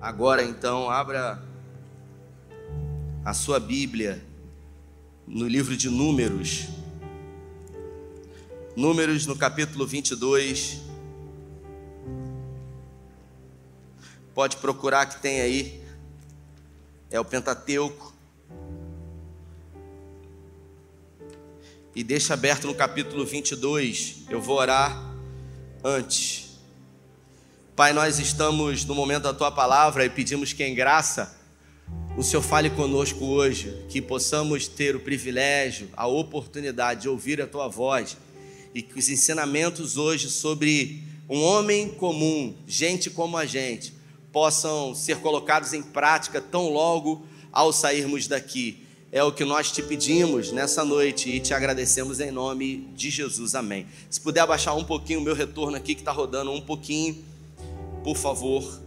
[0.00, 1.42] Agora então, abra
[3.24, 4.24] a sua Bíblia
[5.26, 6.68] no livro de Números.
[8.76, 10.80] Números no capítulo 22.
[14.32, 15.82] Pode procurar que tem aí.
[17.10, 18.14] É o Pentateuco.
[21.92, 24.26] E deixa aberto no capítulo 22.
[24.30, 24.96] Eu vou orar
[25.82, 26.47] antes.
[27.78, 31.38] Pai, nós estamos no momento da tua palavra e pedimos que em graça
[32.16, 37.46] o Senhor fale conosco hoje, que possamos ter o privilégio, a oportunidade de ouvir a
[37.46, 38.16] tua voz
[38.74, 43.94] e que os ensinamentos hoje sobre um homem comum, gente como a gente,
[44.32, 48.84] possam ser colocados em prática tão logo ao sairmos daqui.
[49.12, 53.54] É o que nós te pedimos nessa noite e te agradecemos em nome de Jesus.
[53.54, 53.86] Amém.
[54.10, 57.27] Se puder abaixar um pouquinho o meu retorno aqui, que está rodando um pouquinho
[58.08, 58.80] por favor.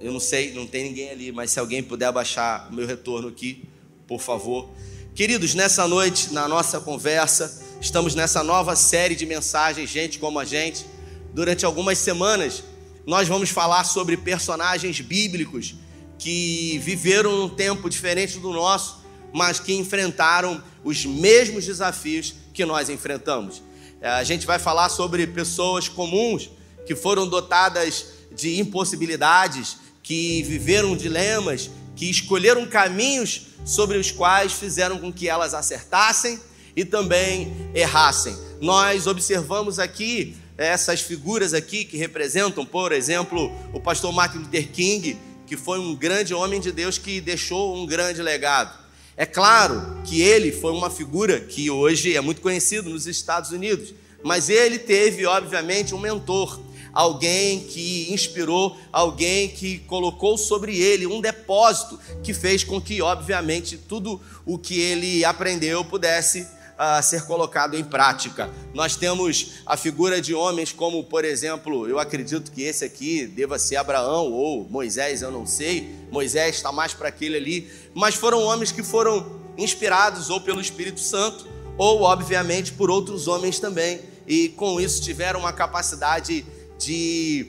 [0.00, 3.26] Eu não sei, não tem ninguém ali, mas se alguém puder abaixar o meu retorno
[3.26, 3.64] aqui,
[4.06, 4.70] por favor.
[5.12, 10.44] Queridos, nessa noite, na nossa conversa, estamos nessa nova série de mensagens, gente como a
[10.44, 10.86] gente.
[11.32, 12.62] Durante algumas semanas,
[13.04, 15.74] nós vamos falar sobre personagens bíblicos
[16.16, 22.88] que viveram um tempo diferente do nosso, mas que enfrentaram os mesmos desafios que nós
[22.88, 23.64] enfrentamos.
[24.00, 26.50] É, a gente vai falar sobre pessoas comuns
[26.86, 34.98] que foram dotadas de impossibilidades, que viveram dilemas, que escolheram caminhos sobre os quais fizeram
[34.98, 36.38] com que elas acertassem
[36.76, 38.36] e também errassem.
[38.60, 45.18] Nós observamos aqui essas figuras aqui que representam, por exemplo, o pastor Martin Luther King,
[45.46, 48.84] que foi um grande homem de Deus que deixou um grande legado.
[49.16, 53.94] É claro que ele foi uma figura que hoje é muito conhecido nos Estados Unidos,
[54.22, 56.60] mas ele teve, obviamente, um mentor
[56.94, 63.76] alguém que inspirou, alguém que colocou sobre ele um depósito que fez com que, obviamente,
[63.76, 68.50] tudo o que ele aprendeu pudesse uh, ser colocado em prática.
[68.72, 73.58] Nós temos a figura de homens como, por exemplo, eu acredito que esse aqui deva
[73.58, 75.94] ser Abraão ou Moisés, eu não sei.
[76.10, 81.00] Moisés está mais para aquele ali, mas foram homens que foram inspirados ou pelo Espírito
[81.00, 84.00] Santo ou, obviamente, por outros homens também.
[84.26, 86.46] E com isso tiveram uma capacidade
[86.78, 87.46] de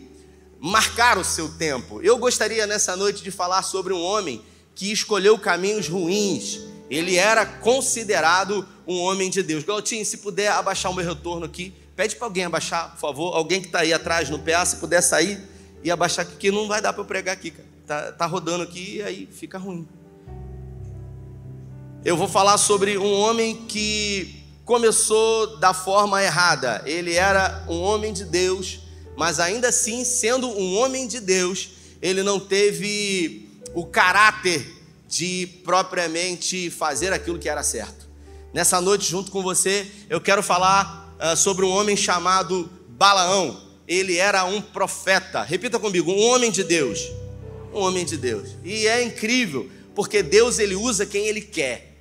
[0.59, 2.01] marcar o seu tempo.
[2.01, 4.41] Eu gostaria nessa noite de falar sobre um homem
[4.73, 6.59] que escolheu caminhos ruins.
[6.89, 9.63] Ele era considerado um homem de Deus.
[9.63, 13.35] Galtinho, se puder abaixar o meu retorno aqui, pede para alguém abaixar, por favor.
[13.35, 15.39] Alguém que está aí atrás no PA, se puder sair
[15.83, 17.53] e abaixar aqui, que não vai dar para eu pregar aqui.
[17.87, 19.87] Tá, tá rodando aqui e aí fica ruim.
[22.03, 26.83] Eu vou falar sobre um homem que começou da forma errada.
[26.85, 28.79] Ele era um homem de Deus,
[29.15, 31.69] mas ainda assim, sendo um homem de Deus,
[32.01, 34.73] ele não teve o caráter
[35.07, 38.07] de propriamente fazer aquilo que era certo.
[38.53, 43.61] Nessa noite, junto com você, eu quero falar uh, sobre um homem chamado Balaão.
[43.87, 45.43] Ele era um profeta.
[45.43, 46.99] Repita comigo, um homem de Deus.
[47.73, 48.49] Um homem de Deus.
[48.63, 51.95] E é incrível, porque Deus ele usa quem ele quer.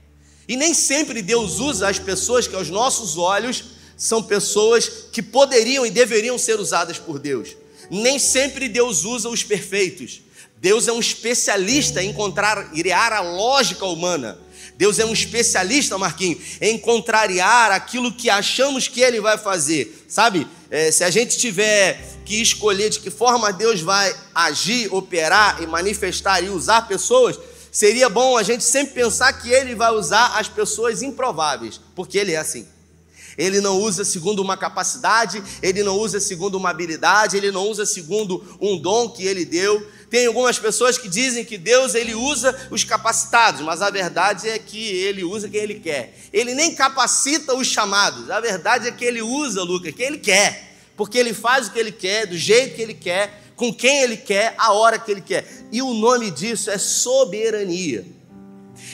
[0.47, 5.87] E nem sempre Deus usa as pessoas que aos nossos olhos são pessoas que poderiam
[5.87, 7.57] e deveriam ser usadas por Deus.
[7.91, 10.23] Nem sempre Deus usa os perfeitos.
[10.57, 14.39] Deus é um especialista em contrariar a lógica humana.
[14.77, 20.05] Deus é um especialista, Marquinhos, em contrariar aquilo que achamos que Ele vai fazer.
[20.09, 25.63] Sabe, é, se a gente tiver que escolher de que forma Deus vai agir, operar
[25.63, 27.39] e manifestar e usar pessoas,
[27.71, 32.33] seria bom a gente sempre pensar que Ele vai usar as pessoas improváveis, porque Ele
[32.33, 32.67] é assim.
[33.37, 37.85] Ele não usa segundo uma capacidade, ele não usa segundo uma habilidade, ele não usa
[37.85, 39.85] segundo um dom que ele deu.
[40.09, 44.59] Tem algumas pessoas que dizem que Deus ele usa os capacitados, mas a verdade é
[44.59, 46.17] que ele usa quem ele quer.
[46.33, 48.31] Ele nem capacita os chamados.
[48.31, 51.79] A verdade é que ele usa, Lucas, quem ele quer, porque ele faz o que
[51.79, 55.21] ele quer, do jeito que ele quer, com quem ele quer, a hora que ele
[55.21, 55.49] quer.
[55.73, 58.07] E o nome disso é soberania.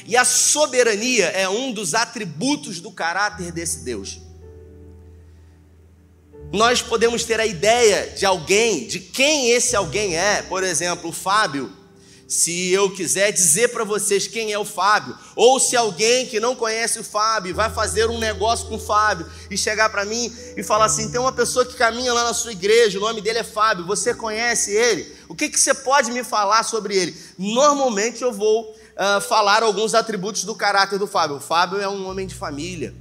[0.06, 4.29] E a soberania é um dos atributos do caráter desse Deus
[6.52, 10.42] nós podemos ter a ideia de alguém, de quem esse alguém é.
[10.42, 11.78] Por exemplo, o Fábio.
[12.26, 16.54] Se eu quiser dizer para vocês quem é o Fábio, ou se alguém que não
[16.54, 20.62] conhece o Fábio vai fazer um negócio com o Fábio e chegar para mim e
[20.62, 23.44] falar assim: tem uma pessoa que caminha lá na sua igreja, o nome dele é
[23.44, 25.12] Fábio, você conhece ele?
[25.28, 27.16] O que, que você pode me falar sobre ele?
[27.36, 31.38] Normalmente eu vou uh, falar alguns atributos do caráter do Fábio.
[31.38, 32.94] O Fábio é um homem de família,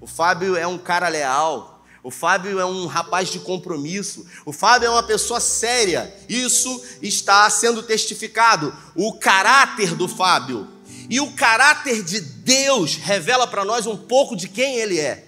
[0.00, 1.71] o Fábio é um cara leal,
[2.02, 4.26] O Fábio é um rapaz de compromisso.
[4.44, 6.12] O Fábio é uma pessoa séria.
[6.28, 8.74] Isso está sendo testificado.
[8.96, 10.66] O caráter do Fábio
[11.08, 15.24] e o caráter de Deus revela para nós um pouco de quem ele é.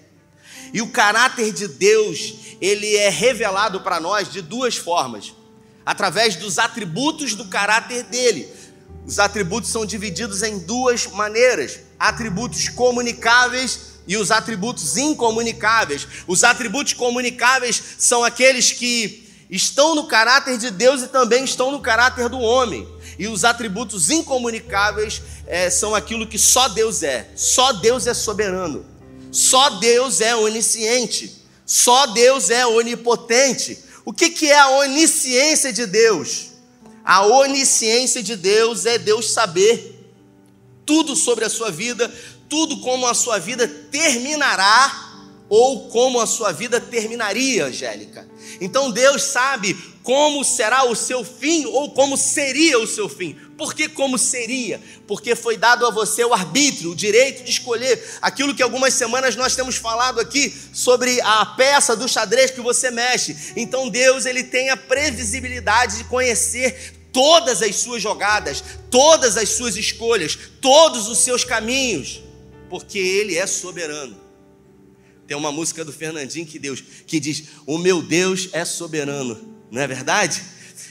[0.73, 5.33] E o caráter de Deus, ele é revelado para nós de duas formas:
[5.87, 8.49] através dos atributos do caráter dele.
[9.07, 16.07] Os atributos são divididos em duas maneiras: atributos comunicáveis e os atributos incomunicáveis.
[16.27, 21.81] Os atributos comunicáveis são aqueles que estão no caráter de Deus e também estão no
[21.81, 22.87] caráter do homem.
[23.19, 27.31] E os atributos incomunicáveis é, são aquilo que só Deus é.
[27.37, 28.85] Só Deus é soberano.
[29.31, 31.43] Só Deus é onisciente.
[31.65, 33.79] Só Deus é onipotente.
[34.05, 36.49] O que, que é a onisciência de Deus?
[37.05, 39.95] A onisciência de Deus é Deus saber
[40.85, 42.13] tudo sobre a sua vida,
[42.55, 45.11] tudo como a sua vida terminará
[45.49, 48.25] ou como a sua vida terminaria, Angélica.
[48.61, 49.75] Então Deus sabe
[50.05, 53.37] como será o seu fim ou como seria o seu fim.
[53.59, 54.81] Por que como seria?
[55.09, 59.35] Porque foi dado a você o arbítrio, o direito de escolher aquilo que algumas semanas
[59.35, 63.37] nós temos falado aqui sobre a peça do xadrez que você mexe.
[63.57, 68.63] Então Deus ele tem a previsibilidade de conhecer todas as suas jogadas,
[68.93, 72.23] todas as suas escolhas, todos os seus caminhos
[72.75, 74.17] porque Ele é soberano.
[75.29, 79.41] Tem uma música do Fernandinho que Deus que diz: "O meu Deus é soberano",
[79.71, 80.43] não é verdade?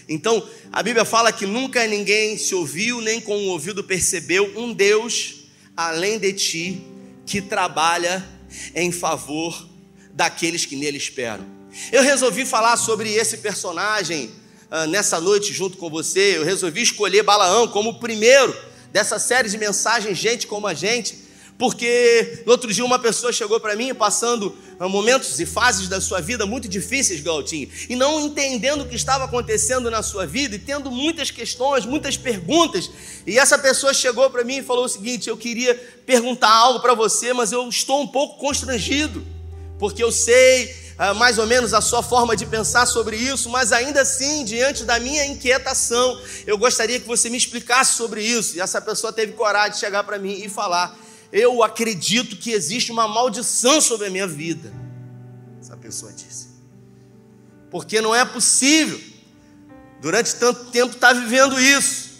[0.07, 4.71] Então, a Bíblia fala que nunca ninguém se ouviu nem com o ouvido percebeu um
[4.71, 5.43] Deus
[5.75, 6.81] além de ti
[7.25, 8.25] que trabalha
[8.73, 9.67] em favor
[10.13, 11.45] daqueles que nele esperam.
[11.91, 14.31] Eu resolvi falar sobre esse personagem
[14.71, 16.37] uh, nessa noite junto com você.
[16.37, 18.55] Eu resolvi escolher Balaão como o primeiro
[18.93, 21.22] dessa série de mensagens, gente como a gente,
[21.63, 26.01] porque no outro dia uma pessoa chegou para mim passando ah, momentos e fases da
[26.01, 30.57] sua vida muito difíceis, Galtinho, e não entendendo o que estava acontecendo na sua vida
[30.57, 32.91] e tendo muitas questões, muitas perguntas.
[33.25, 35.73] E essa pessoa chegou para mim e falou o seguinte: Eu queria
[36.05, 39.25] perguntar algo para você, mas eu estou um pouco constrangido,
[39.79, 43.71] porque eu sei ah, mais ou menos a sua forma de pensar sobre isso, mas
[43.71, 48.57] ainda assim, diante da minha inquietação, eu gostaria que você me explicasse sobre isso.
[48.57, 51.01] E essa pessoa teve coragem de chegar para mim e falar
[51.33, 54.71] eu acredito que existe uma maldição sobre a minha vida.
[55.59, 56.49] Essa pessoa disse.
[57.71, 59.01] Porque não é possível,
[59.99, 62.11] durante tanto tempo, estar tá vivendo isso.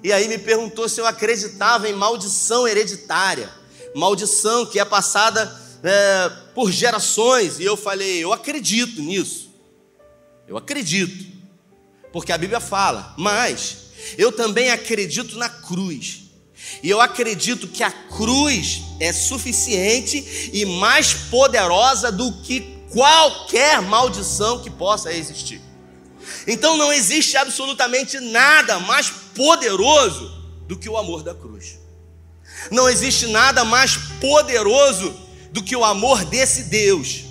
[0.00, 3.52] E aí me perguntou se eu acreditava em maldição hereditária,
[3.96, 7.58] maldição que é passada é, por gerações.
[7.58, 9.52] E eu falei, eu acredito nisso.
[10.46, 11.32] Eu acredito.
[12.12, 13.86] Porque a Bíblia fala, mas
[14.16, 16.21] eu também acredito na cruz.
[16.82, 22.60] E eu acredito que a cruz é suficiente e mais poderosa do que
[22.90, 25.60] qualquer maldição que possa existir.
[26.46, 30.30] Então não existe absolutamente nada mais poderoso
[30.66, 31.78] do que o amor da cruz.
[32.70, 35.14] Não existe nada mais poderoso
[35.50, 37.24] do que o amor desse Deus.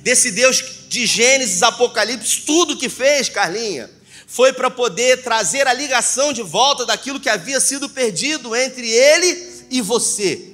[0.00, 3.95] Desse Deus de Gênesis, Apocalipse, tudo que fez, Carlinha
[4.26, 9.66] foi para poder trazer a ligação de volta daquilo que havia sido perdido entre ele
[9.70, 10.52] e você.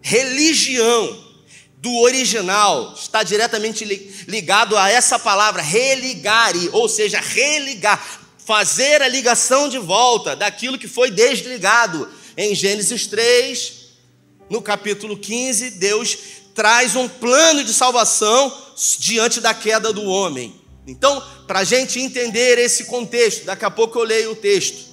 [0.00, 1.30] Religião
[1.76, 3.84] do original está diretamente
[4.26, 8.02] ligado a essa palavra religare, ou seja, religar,
[8.44, 12.08] fazer a ligação de volta daquilo que foi desligado.
[12.36, 13.72] Em Gênesis 3,
[14.48, 16.18] no capítulo 15, Deus
[16.54, 18.54] traz um plano de salvação
[18.98, 20.59] diante da queda do homem.
[20.86, 24.90] Então, para a gente entender esse contexto, daqui a pouco eu leio o texto.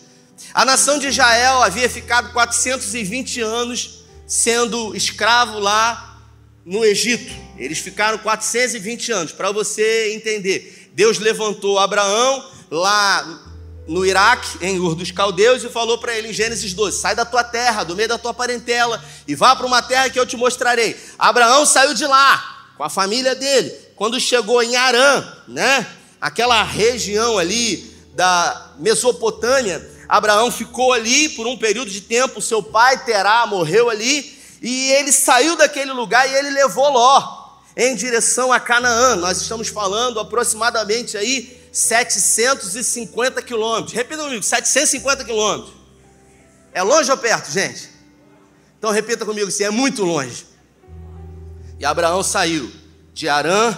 [0.53, 6.21] A nação de Israel havia ficado 420 anos sendo escravo lá
[6.65, 7.33] no Egito.
[7.57, 9.31] Eles ficaram 420 anos.
[9.31, 13.43] Para você entender, Deus levantou Abraão lá
[13.87, 17.23] no Iraque, em Ur dos Caldeus, e falou para ele em Gênesis 12: Sai da
[17.23, 20.35] tua terra, do meio da tua parentela, e vá para uma terra que eu te
[20.35, 20.95] mostrarei.
[21.17, 25.85] Abraão saiu de lá, com a família dele, quando chegou em Arã, né?
[26.21, 33.03] Aquela região ali da Mesopotâmia, Abraão ficou ali por um período de tempo, seu pai
[33.03, 38.59] Terá morreu ali, e ele saiu daquele lugar e ele levou Ló em direção a
[38.59, 39.15] Canaã.
[39.15, 43.93] Nós estamos falando aproximadamente aí 750 quilômetros.
[43.93, 45.73] Repita comigo, 750 quilômetros.
[46.71, 47.89] É longe ou perto, gente?
[48.77, 50.45] Então repita comigo se é muito longe.
[51.79, 52.71] E Abraão saiu
[53.17, 53.75] de Arã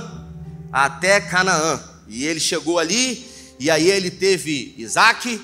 [0.72, 1.82] até Canaã.
[2.08, 3.26] E ele chegou ali,
[3.58, 5.42] e aí ele teve Isaac,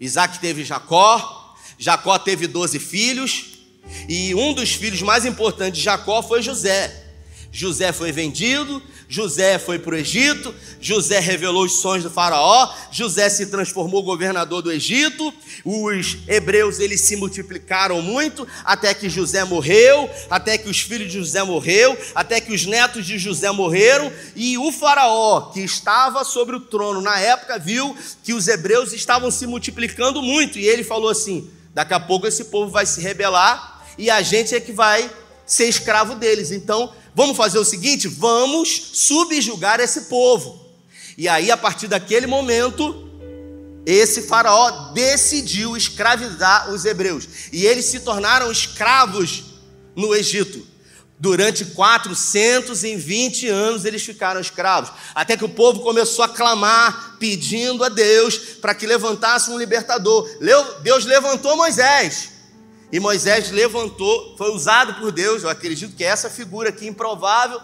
[0.00, 3.58] Isaac teve Jacó, Jacó teve doze filhos,
[4.08, 7.03] e um dos filhos mais importantes de Jacó foi José.
[7.54, 13.28] José foi vendido, José foi para o Egito, José revelou os sonhos do faraó, José
[13.28, 15.32] se transformou governador do Egito,
[15.64, 21.18] os hebreus eles se multiplicaram muito, até que José morreu, até que os filhos de
[21.18, 26.56] José morreu, até que os netos de José morreram, e o faraó que estava sobre
[26.56, 31.08] o trono na época viu que os hebreus estavam se multiplicando muito, e ele falou
[31.08, 35.08] assim: daqui a pouco esse povo vai se rebelar e a gente é que vai
[35.46, 36.50] ser escravo deles.
[36.50, 40.64] Então, Vamos fazer o seguinte: vamos subjugar esse povo.
[41.16, 43.08] E aí, a partir daquele momento,
[43.86, 47.28] esse faraó decidiu escravizar os hebreus.
[47.52, 49.44] E eles se tornaram escravos
[49.94, 50.74] no Egito.
[51.16, 57.88] Durante 420 anos eles ficaram escravos, até que o povo começou a clamar, pedindo a
[57.88, 60.28] Deus para que levantasse um libertador.
[60.82, 62.33] Deus levantou Moisés.
[62.94, 67.60] E Moisés levantou, foi usado por Deus, eu acredito que é essa figura aqui improvável,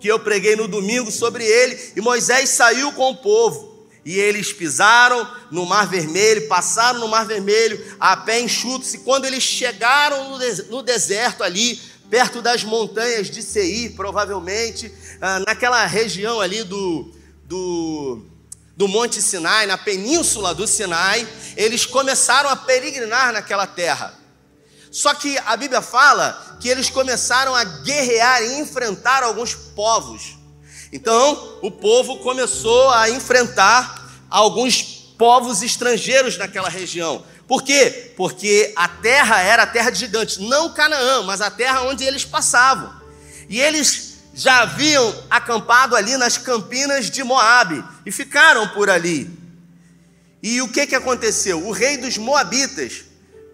[0.00, 4.54] que eu preguei no domingo sobre ele, e Moisés saiu com o povo, e eles
[4.54, 10.38] pisaram no Mar Vermelho, passaram no Mar Vermelho a pé enxutos, e quando eles chegaram
[10.70, 17.12] no deserto ali, perto das montanhas de Seir, provavelmente, ah, naquela região ali do,
[17.44, 18.22] do,
[18.74, 24.19] do Monte Sinai, na península do Sinai, eles começaram a peregrinar naquela terra.
[24.90, 30.36] Só que a Bíblia fala que eles começaram a guerrear e enfrentar alguns povos.
[30.92, 34.82] Então, o povo começou a enfrentar alguns
[35.16, 37.24] povos estrangeiros naquela região.
[37.46, 38.12] Por quê?
[38.16, 42.24] Porque a terra era a terra de gigantes, não Canaã, mas a terra onde eles
[42.24, 42.92] passavam.
[43.48, 49.30] E eles já haviam acampado ali nas campinas de Moabe e ficaram por ali.
[50.42, 51.66] E o que, que aconteceu?
[51.66, 53.04] O rei dos Moabitas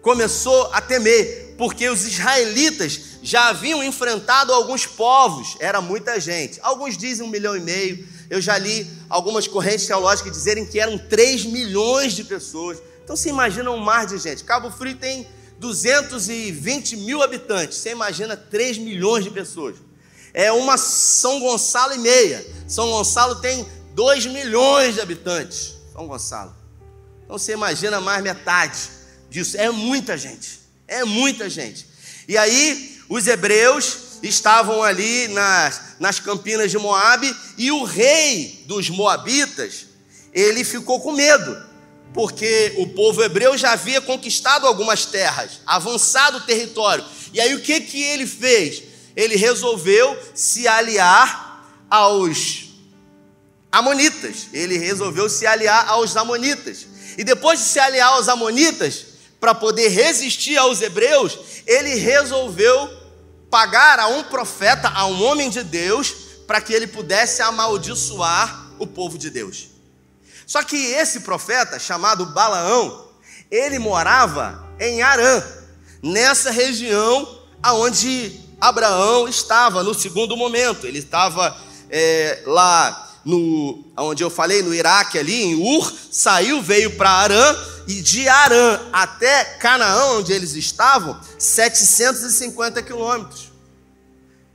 [0.07, 6.61] começou a temer, porque os israelitas já haviam enfrentado alguns povos, era muita gente.
[6.63, 8.07] Alguns dizem um milhão e meio.
[8.29, 12.81] Eu já li algumas correntes teológicas dizerem que eram 3 milhões de pessoas.
[13.03, 14.45] Então você imagina um mar de gente.
[14.45, 15.27] Cabo Frio tem
[15.59, 17.77] 220 mil habitantes.
[17.79, 19.75] Você imagina 3 milhões de pessoas.
[20.33, 22.47] É uma São Gonçalo e meia.
[22.65, 25.73] São Gonçalo tem 2 milhões de habitantes.
[25.91, 26.55] São Gonçalo.
[27.25, 28.95] Então você imagina mais metade
[29.37, 29.57] disso.
[29.57, 30.59] É muita gente.
[30.87, 31.85] É muita gente.
[32.27, 38.89] E aí, os hebreus estavam ali nas, nas campinas de Moabe e o rei dos
[38.89, 39.85] moabitas,
[40.33, 41.65] ele ficou com medo,
[42.13, 47.05] porque o povo hebreu já havia conquistado algumas terras, avançado o território.
[47.31, 48.83] E aí o que que ele fez?
[49.15, 52.69] Ele resolveu se aliar aos
[53.71, 54.47] amonitas.
[54.51, 56.87] Ele resolveu se aliar aos amonitas.
[57.17, 59.06] E depois de se aliar aos amonitas,
[59.39, 62.89] para poder resistir aos hebreus, ele resolveu
[63.49, 66.11] pagar a um profeta, a um homem de Deus,
[66.47, 69.69] para que ele pudesse amaldiçoar o povo de Deus.
[70.45, 73.09] Só que esse profeta, chamado Balaão,
[73.51, 75.43] ele morava em Arã,
[76.01, 80.87] nessa região aonde Abraão estava no segundo momento.
[80.87, 81.55] Ele estava
[81.89, 87.55] é, lá no, onde eu falei, no Iraque ali, em Ur, saiu, veio para Arã,
[87.85, 93.51] e de Arã até Canaã, onde eles estavam, 750 quilômetros.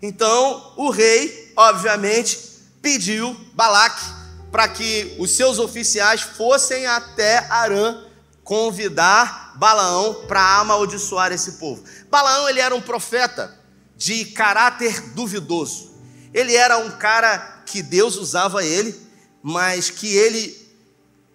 [0.00, 2.38] Então, o rei, obviamente,
[2.81, 4.05] pediu Balaque
[4.50, 8.05] para que os seus oficiais fossem até Arã
[8.43, 11.85] convidar Balaão para amaldiçoar esse povo.
[12.11, 13.55] Balaão ele era um profeta
[13.99, 15.92] de caráter duvidoso.
[16.33, 18.95] Ele era um cara que Deus usava ele,
[19.43, 20.62] mas que ele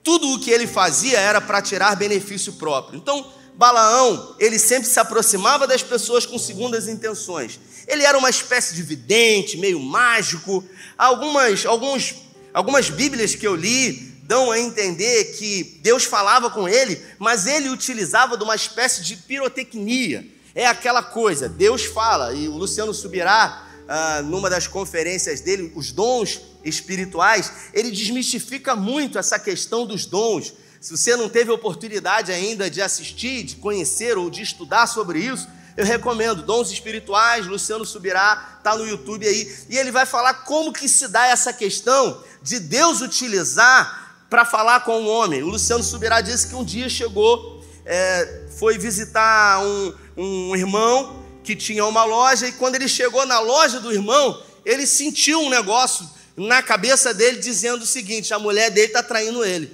[0.08, 2.98] tudo o que ele fazia era para tirar benefício próprio.
[2.98, 7.60] Então, Balaão, ele sempre se aproximava das pessoas com segundas intenções.
[7.86, 10.64] Ele era uma espécie de vidente, meio mágico.
[10.98, 12.16] Algumas, alguns,
[12.54, 17.68] algumas Bíblias que eu li dão a entender que Deus falava com ele, mas ele
[17.68, 20.26] utilizava de uma espécie de pirotecnia.
[20.56, 25.92] É aquela coisa, Deus fala, e o Luciano subirá ah, numa das conferências dele, os
[25.92, 30.54] dons espirituais, ele desmistifica muito essa questão dos dons.
[30.80, 35.48] Se você não teve oportunidade ainda de assistir, de conhecer ou de estudar sobre isso,
[35.76, 40.74] eu recomendo Dons Espirituais, Luciano Subirá, tá no YouTube aí, e ele vai falar como
[40.74, 45.44] que se dá essa questão de Deus utilizar para falar com o homem.
[45.44, 51.56] O Luciano Subirá disse que um dia chegou, é, foi visitar um, um irmão que
[51.56, 56.06] tinha uma loja, e quando ele chegou na loja do irmão, ele sentiu um negócio
[56.36, 59.72] na cabeça dele dizendo o seguinte: a mulher dele está traindo ele.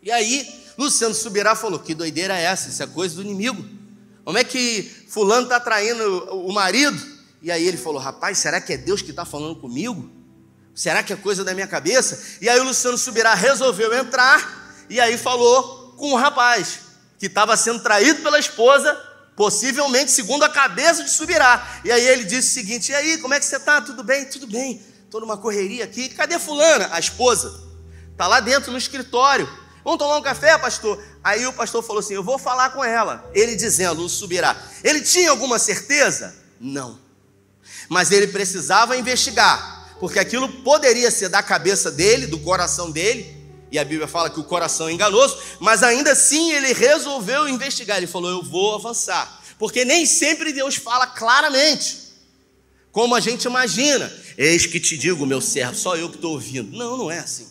[0.00, 2.68] E aí, Luciano Subirá falou: que doideira é essa?
[2.68, 3.64] Isso é coisa do inimigo.
[4.24, 6.96] Como é que Fulano está traindo o marido?
[7.42, 10.08] E aí ele falou: Rapaz, será que é Deus que está falando comigo?
[10.72, 12.38] Será que é coisa da minha cabeça?
[12.40, 16.82] E aí o Luciano Subirá resolveu entrar e aí falou com o rapaz
[17.18, 18.96] que estava sendo traído pela esposa,
[19.36, 21.80] possivelmente segundo a cabeça de Subirá.
[21.84, 23.80] E aí ele disse o seguinte: E aí, como é que você está?
[23.80, 24.24] Tudo bem?
[24.24, 24.82] Tudo bem.
[25.04, 26.08] Estou numa correria aqui.
[26.08, 26.88] Cadê Fulana?
[26.92, 27.60] A esposa.
[28.10, 29.48] Está lá dentro no escritório.
[29.84, 31.02] Vamos tomar um café, pastor?
[31.24, 33.28] Aí o pastor falou assim: Eu vou falar com ela.
[33.34, 34.56] Ele dizendo, Subirá.
[34.82, 36.34] Ele tinha alguma certeza?
[36.60, 36.98] Não.
[37.88, 43.41] Mas ele precisava investigar, porque aquilo poderia ser da cabeça dele, do coração dele,
[43.72, 47.96] e a Bíblia fala que o coração é enganoso, mas ainda assim ele resolveu investigar.
[47.96, 51.96] Ele falou: Eu vou avançar, porque nem sempre Deus fala claramente,
[52.92, 54.12] como a gente imagina.
[54.36, 56.76] Eis que te digo, meu servo, só eu que estou ouvindo.
[56.76, 57.48] Não, não é assim.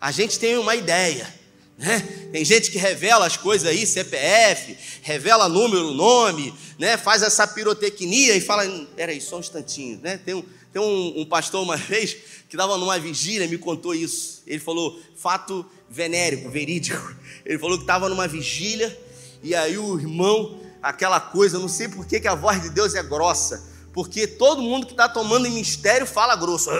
[0.00, 1.32] A gente tem uma ideia.
[1.76, 2.00] Né?
[2.32, 6.96] Tem gente que revela as coisas aí, CPF, revela número, nome, né?
[6.96, 8.66] faz essa pirotecnia e fala.
[8.96, 10.00] Peraí, só um instantinho.
[10.02, 10.18] Né?
[10.18, 12.16] Tem, um, tem um, um pastor uma vez
[12.50, 14.42] que estava numa vigília me contou isso.
[14.46, 17.14] Ele falou, fato venérico, verídico.
[17.46, 18.98] Ele falou que estava numa vigília
[19.42, 22.94] e aí o irmão, aquela coisa, não sei por que, que a voz de Deus
[22.94, 26.70] é grossa porque todo mundo que está tomando em mistério fala grosso.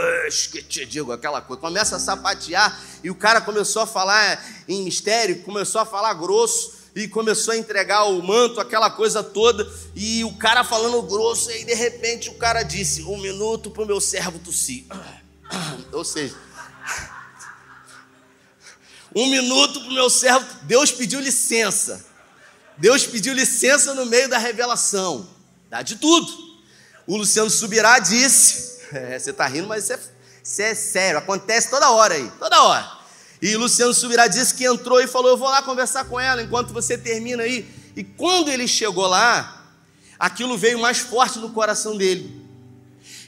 [0.52, 1.60] Que te digo aquela coisa.
[1.60, 6.72] Começa a sapatear e o cara começou a falar em mistério, começou a falar grosso
[6.94, 9.68] e começou a entregar o manto, aquela coisa toda.
[9.94, 13.86] E o cara falando grosso, e de repente o cara disse: Um minuto para o
[13.86, 14.84] meu servo tossir.
[15.92, 16.34] Ou seja,
[19.14, 20.46] um minuto para o meu servo.
[20.62, 22.04] Deus pediu licença.
[22.76, 25.28] Deus pediu licença no meio da revelação.
[25.68, 26.32] Dá de tudo.
[27.06, 30.00] O Luciano Subirá disse: é, Você está rindo, mas isso é,
[30.42, 33.00] isso é sério, acontece toda hora aí, toda hora.
[33.42, 36.72] E Luciano Subirá disse que entrou e falou: Eu vou lá conversar com ela enquanto
[36.72, 37.68] você termina aí.
[37.96, 39.66] E quando ele chegou lá,
[40.18, 42.39] aquilo veio mais forte no coração dele.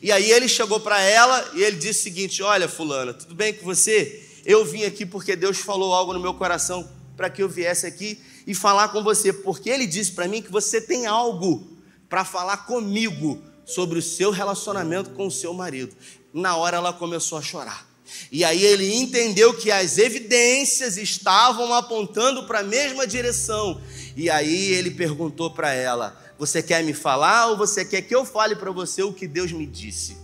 [0.02, 3.54] E aí ele chegou para ela e ele disse o seguinte: Olha, Fulana, tudo bem
[3.54, 4.28] com você?
[4.44, 8.20] Eu vim aqui porque Deus falou algo no meu coração para que eu viesse aqui
[8.44, 12.58] e falar com você, porque ele disse para mim que você tem algo para falar
[12.66, 15.94] comigo sobre o seu relacionamento com o seu marido.
[16.34, 17.86] Na hora ela começou a chorar.
[18.30, 23.80] E aí ele entendeu que as evidências estavam apontando para a mesma direção.
[24.16, 28.24] E aí ele perguntou para ela: Você quer me falar ou você quer que eu
[28.24, 30.16] fale para você o que Deus me disse?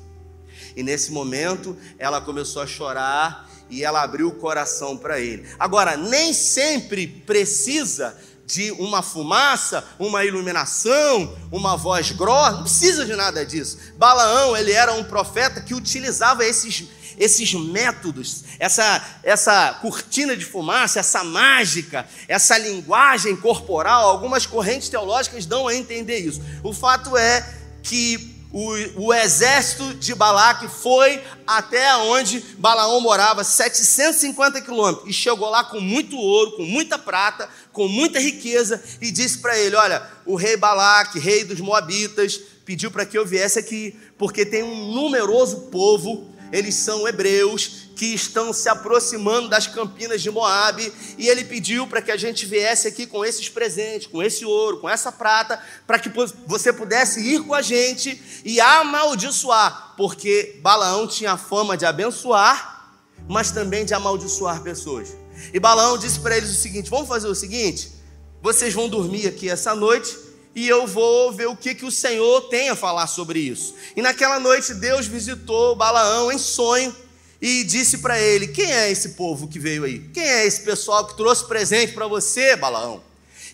[0.77, 5.47] E nesse momento ela começou a chorar e ela abriu o coração para ele.
[5.59, 8.17] Agora, nem sempre precisa
[8.49, 13.79] de uma fumaça, uma iluminação, uma voz grossa, não precisa de nada disso.
[13.99, 16.89] Balaão, ele era um profeta que utilizava esses,
[17.19, 24.09] esses métodos, essa, essa cortina de fumaça, essa mágica, essa linguagem corporal.
[24.09, 26.41] Algumas correntes teológicas dão a entender isso.
[26.63, 27.45] O fato é
[27.83, 35.51] que o, o, exército de Balaque foi até onde Balaão morava, 750 quilômetros, e chegou
[35.51, 40.03] lá com muito ouro, com muita prata, com muita riqueza, e disse para ele: Olha,
[40.25, 44.93] o rei Balaque, rei dos Moabitas, pediu para que eu viesse aqui, porque tem um
[44.93, 51.45] numeroso povo, eles são hebreus, que estão se aproximando das campinas de Moabe, e ele
[51.45, 55.11] pediu para que a gente viesse aqui com esses presentes, com esse ouro, com essa
[55.11, 56.09] prata, para que
[56.47, 62.95] você pudesse ir com a gente e amaldiçoar, porque Balaão tinha a fama de abençoar,
[63.29, 65.17] mas também de amaldiçoar pessoas.
[65.53, 67.93] E Balaão disse para eles o seguinte: vamos fazer o seguinte,
[68.41, 72.43] vocês vão dormir aqui essa noite e eu vou ver o que, que o Senhor
[72.49, 73.75] tem a falar sobre isso.
[73.95, 76.95] E naquela noite Deus visitou Balaão em sonho
[77.41, 80.01] e disse para ele: Quem é esse povo que veio aí?
[80.13, 83.03] Quem é esse pessoal que trouxe presente para você, Balaão?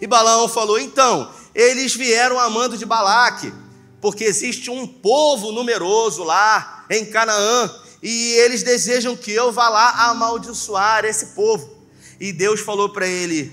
[0.00, 3.52] E Balaão falou: Então, eles vieram amando de Balaque,
[4.00, 7.70] porque existe um povo numeroso lá em Canaã,
[8.02, 11.74] e eles desejam que eu vá lá amaldiçoar esse povo.
[12.18, 13.52] E Deus falou para ele: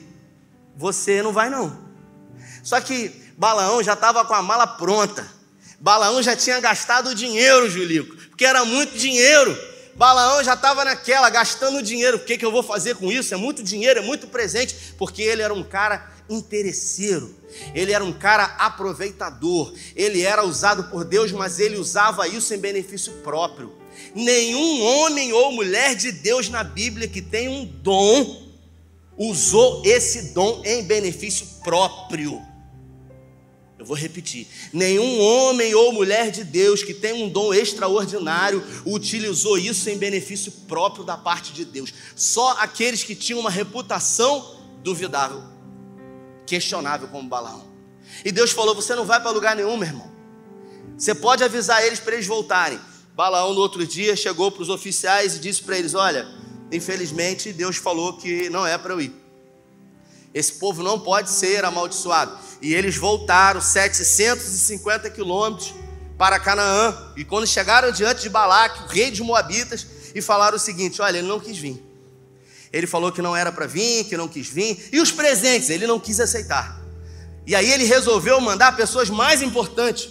[0.77, 1.91] Você não vai não.
[2.63, 5.27] Só que Balaão já estava com a mala pronta.
[5.80, 9.58] Balaão já tinha gastado o dinheiro, Julico, porque era muito dinheiro.
[9.95, 12.17] Balaão já estava naquela, gastando dinheiro.
[12.17, 13.34] O que, que eu vou fazer com isso?
[13.34, 17.36] É muito dinheiro, é muito presente, porque ele era um cara interesseiro,
[17.73, 22.60] ele era um cara aproveitador, ele era usado por Deus, mas ele usava isso em
[22.60, 23.73] benefício próprio.
[24.13, 28.51] Nenhum homem ou mulher de Deus na Bíblia que tem um dom
[29.17, 32.50] usou esse dom em benefício próprio.
[33.81, 39.57] Eu vou repetir: nenhum homem ou mulher de Deus que tem um dom extraordinário utilizou
[39.57, 41.91] isso em benefício próprio da parte de Deus.
[42.15, 45.41] Só aqueles que tinham uma reputação duvidável,
[46.45, 47.65] questionável, como Balaão.
[48.23, 50.11] E Deus falou: Você não vai para lugar nenhum, meu irmão.
[50.95, 52.79] Você pode avisar eles para eles voltarem.
[53.15, 56.27] Balaão, no outro dia, chegou para os oficiais e disse para eles: Olha,
[56.71, 59.20] infelizmente Deus falou que não é para eu ir.
[60.33, 62.37] Esse povo não pode ser amaldiçoado.
[62.61, 65.73] E eles voltaram 750 quilômetros
[66.17, 66.95] para Canaã.
[67.17, 71.17] E quando chegaram diante de Balaque, o rei de Moabitas, e falaram o seguinte: Olha,
[71.17, 71.83] ele não quis vir.
[72.71, 74.89] Ele falou que não era para vir, que não quis vir.
[74.91, 76.79] E os presentes, ele não quis aceitar.
[77.45, 80.09] E aí ele resolveu mandar pessoas mais importantes,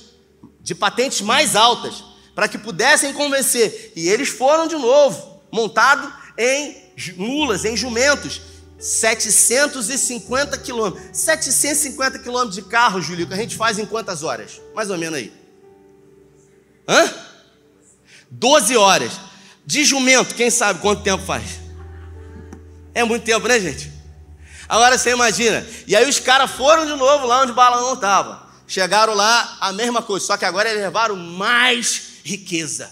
[0.61, 2.05] de patentes mais altas,
[2.35, 3.93] para que pudessem convencer.
[3.97, 8.43] E eles foram de novo, montado em mulas, em jumentos.
[8.81, 11.17] 750 quilômetros.
[11.17, 14.61] 750 quilômetros de carro, Julio, que a gente faz em quantas horas?
[14.75, 15.33] Mais ou menos aí.
[16.89, 17.13] Hã?
[18.31, 19.13] 12 horas.
[19.67, 21.61] De jumento, quem sabe quanto tempo faz?
[22.95, 23.93] É muito tempo, né, gente?
[24.69, 25.65] Agora você imagina.
[25.87, 28.49] E aí os caras foram de novo lá onde Balaão estava.
[28.67, 32.91] Chegaram lá, a mesma coisa, só que agora eles levaram mais riqueza.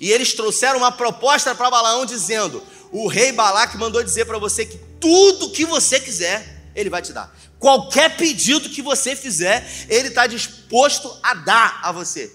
[0.00, 4.64] E eles trouxeram uma proposta para Balaão dizendo: o rei Balaque mandou dizer para você
[4.64, 7.34] que tudo que você quiser, ele vai te dar.
[7.58, 12.32] Qualquer pedido que você fizer, ele está disposto a dar a você.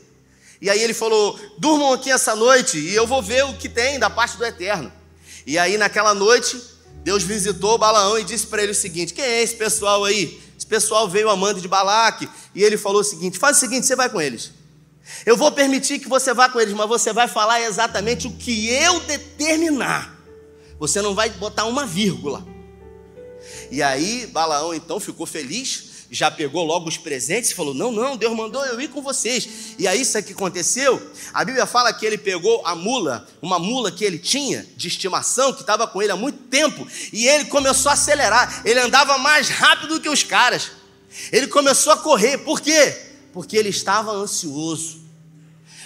[0.61, 3.99] E aí ele falou: durmam aqui essa noite e eu vou ver o que tem
[3.99, 4.91] da parte do eterno.
[5.45, 6.61] E aí naquela noite,
[7.03, 10.41] Deus visitou Balaão e disse para ele o seguinte: Quem é esse pessoal aí?
[10.57, 12.29] Esse pessoal veio amando de Balaque.
[12.55, 14.51] E ele falou o seguinte: Faz o seguinte, você vai com eles.
[15.25, 18.69] Eu vou permitir que você vá com eles, mas você vai falar exatamente o que
[18.69, 20.17] eu determinar.
[20.79, 22.52] Você não vai botar uma vírgula.
[23.73, 28.15] E aí Balaão então ficou feliz já pegou logo os presentes e falou: Não, não,
[28.15, 29.73] Deus mandou eu ir com vocês.
[29.79, 31.01] E aí, isso que aconteceu?
[31.33, 35.51] A Bíblia fala que ele pegou a mula, uma mula que ele tinha de estimação,
[35.51, 38.61] que estava com ele há muito tempo, e ele começou a acelerar.
[38.63, 40.71] Ele andava mais rápido que os caras.
[41.31, 42.37] Ele começou a correr.
[42.37, 42.95] Por quê?
[43.33, 45.01] Porque ele estava ansioso.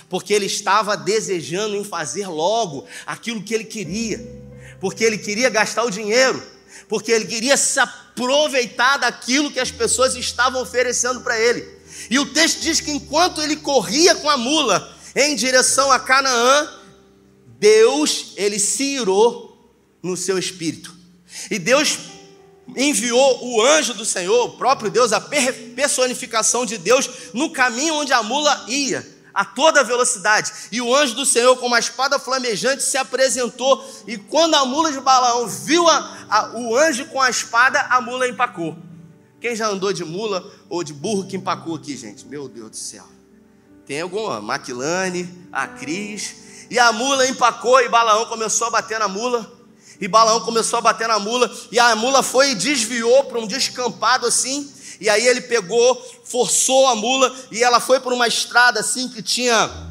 [0.09, 4.43] Porque ele estava desejando em fazer logo aquilo que ele queria.
[4.81, 6.56] Porque ele queria gastar o dinheiro.
[6.87, 11.67] Porque ele queria se aproveitar daquilo que as pessoas estavam oferecendo para ele.
[12.09, 16.69] E o texto diz que enquanto ele corria com a mula em direção a Canaã,
[17.59, 20.95] Deus, ele se irou no seu espírito.
[21.49, 21.97] E Deus
[22.75, 28.13] enviou o anjo do Senhor, o próprio Deus, a personificação de Deus, no caminho onde
[28.13, 30.51] a mula ia a toda velocidade.
[30.71, 33.87] E o anjo do Senhor, com uma espada flamejante, se apresentou.
[34.07, 38.01] E quando a mula de Balaão viu a, a, o anjo com a espada, a
[38.01, 38.75] mula empacou.
[39.39, 42.25] Quem já andou de mula ou de burro que empacou aqui, gente?
[42.25, 43.05] Meu Deus do céu.
[43.85, 44.41] Tem alguma?
[44.41, 46.65] Maquilane, a Cris.
[46.71, 49.55] E a mula empacou e Balaão começou a bater na mula.
[50.01, 51.55] E Balaão começou a bater na mula.
[51.71, 54.73] E a mula foi e desviou para um descampado assim.
[54.99, 59.21] E aí ele pegou, forçou a mula e ela foi por uma estrada assim que
[59.21, 59.87] tinha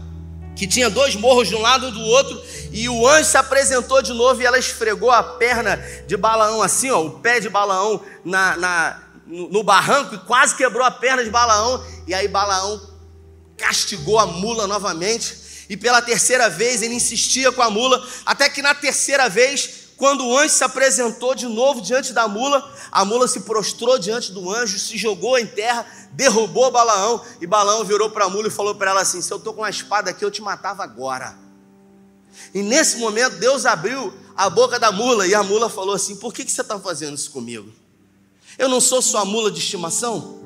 [0.57, 2.43] que tinha dois morros de um lado e do outro,
[2.73, 6.91] e o anjo se apresentou de novo e ela esfregou a perna de Balaão assim,
[6.91, 11.23] ó, o pé de Balaão na, na no, no barranco e quase quebrou a perna
[11.23, 12.81] de Balaão, e aí Balaão
[13.57, 15.37] castigou a mula novamente,
[15.69, 20.27] e pela terceira vez ele insistia com a mula, até que na terceira vez quando
[20.27, 24.51] o anjo se apresentou de novo diante da mula, a mula se prostrou diante do
[24.51, 28.75] anjo, se jogou em terra, derrubou Balaão, e Balaão virou para a mula e falou
[28.75, 31.37] para ela assim: Se eu estou com uma espada aqui, eu te matava agora.
[32.53, 36.33] E nesse momento, Deus abriu a boca da mula, e a mula falou assim: Por
[36.33, 37.73] que, que você está fazendo isso comigo?
[38.59, 40.45] Eu não sou sua mula de estimação?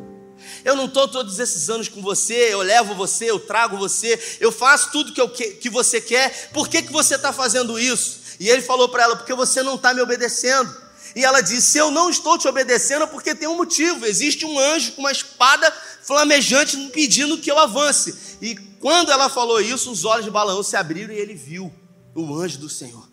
[0.64, 4.50] Eu não estou todos esses anos com você, eu levo você, eu trago você, eu
[4.52, 8.19] faço tudo que, eu que, que você quer, por que, que você está fazendo isso?
[8.40, 10.74] E ele falou para ela: Porque você não está me obedecendo.
[11.14, 14.06] E ela disse: Eu não estou te obedecendo porque tem um motivo.
[14.06, 15.70] Existe um anjo com uma espada
[16.02, 18.38] flamejante pedindo que eu avance.
[18.40, 21.70] E quando ela falou isso, os olhos de Balaão se abriram e ele viu
[22.14, 23.06] o anjo do Senhor.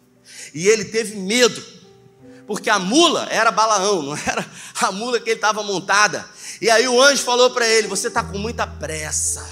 [0.54, 1.62] E ele teve medo,
[2.46, 4.50] porque a mula era Balaão, não era
[4.82, 6.26] a mula que ele estava montada.
[6.62, 9.46] E aí o anjo falou para ele: Você está com muita pressa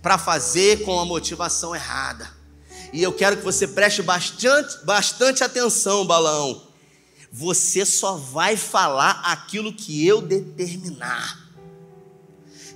[0.00, 2.35] para fazer com a motivação errada.
[2.96, 6.66] E eu quero que você preste bastante, bastante atenção, Balaão.
[7.30, 11.46] Você só vai falar aquilo que eu determinar.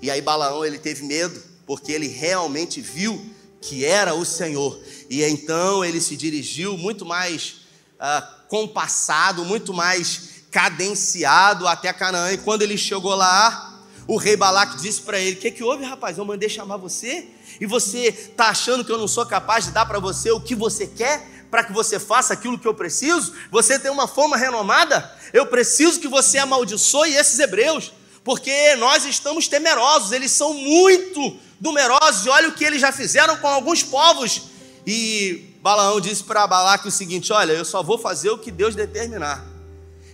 [0.03, 4.79] E aí Balaão ele teve medo, porque ele realmente viu que era o Senhor.
[5.09, 7.63] E então ele se dirigiu muito mais
[7.99, 12.31] ah, compassado, muito mais cadenciado até Canaã.
[12.31, 15.83] E quando ele chegou lá, o rei Balaque disse para ele: O que, que houve,
[15.83, 16.19] rapaz?
[16.19, 17.27] Eu mandei chamar você
[17.61, 20.55] e você está achando que eu não sou capaz de dar para você o que
[20.55, 23.35] você quer, para que você faça aquilo que eu preciso?
[23.51, 25.15] Você tem uma fama renomada?
[25.33, 27.93] Eu preciso que você amaldiçoe esses hebreus,
[28.25, 33.37] porque nós estamos temerosos, eles são muito numerosos, e olha o que eles já fizeram
[33.37, 34.43] com alguns povos.
[34.87, 38.75] E Balaão disse para Balaque o seguinte: Olha, eu só vou fazer o que Deus
[38.75, 39.50] determinar.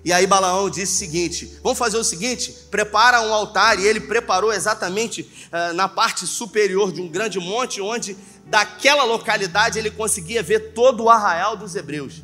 [0.07, 3.81] E aí Balaão disse o seguinte: Vamos fazer o seguinte: prepara um altar.
[3.81, 9.81] E ele preparou exatamente uh, na parte superior de um grande monte, onde daquela localidade
[9.81, 12.23] ele conseguia ver todo o arraial dos hebreus.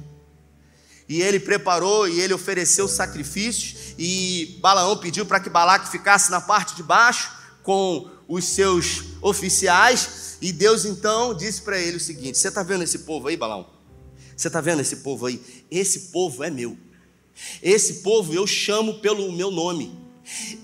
[1.09, 3.97] E ele preparou e ele ofereceu sacrifícios.
[3.99, 7.33] E Balaão pediu para que Balaque ficasse na parte de baixo
[7.65, 10.39] com os seus oficiais.
[10.41, 13.67] E Deus então disse para ele o seguinte: Você está vendo esse povo aí, Balaão?
[14.37, 15.43] Você está vendo esse povo aí?
[15.69, 16.79] Esse povo é meu.
[17.63, 20.03] Esse povo eu chamo pelo meu nome.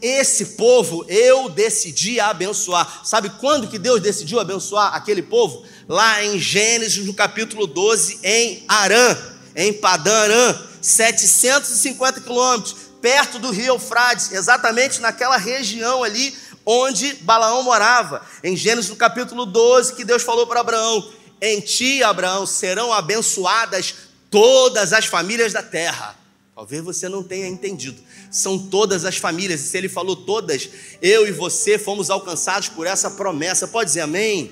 [0.01, 3.05] Esse povo eu decidi abençoar.
[3.05, 5.65] Sabe quando que Deus decidiu abençoar aquele povo?
[5.89, 9.17] Lá em Gênesis, no capítulo 12, em Arã,
[9.57, 17.63] em Padã Arã, 750 quilômetros, perto do rio Eufrates, exatamente naquela região ali onde Balaão
[17.63, 18.23] morava.
[18.45, 23.95] Em Gênesis, no capítulo 12, que Deus falou para Abraão: Em ti, Abraão, serão abençoadas
[24.31, 26.18] todas as famílias da terra.
[26.59, 28.03] Talvez você não tenha entendido.
[28.33, 30.69] São todas as famílias, e se ele falou todas,
[31.01, 33.69] eu e você fomos alcançados por essa promessa.
[33.69, 34.51] Pode dizer amém?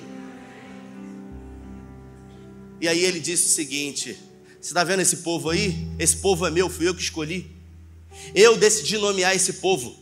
[2.80, 4.16] E aí ele disse o seguinte:
[4.60, 5.88] Você está vendo esse povo aí?
[5.98, 7.50] Esse povo é meu, fui eu que escolhi.
[8.32, 9.98] Eu decidi nomear esse povo.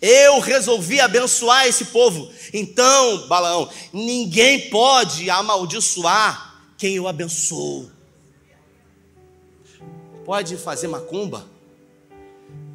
[0.00, 2.30] Eu resolvi abençoar esse povo.
[2.52, 7.97] Então, Balaão, ninguém pode amaldiçoar quem eu abençoo
[10.28, 11.46] pode fazer macumba,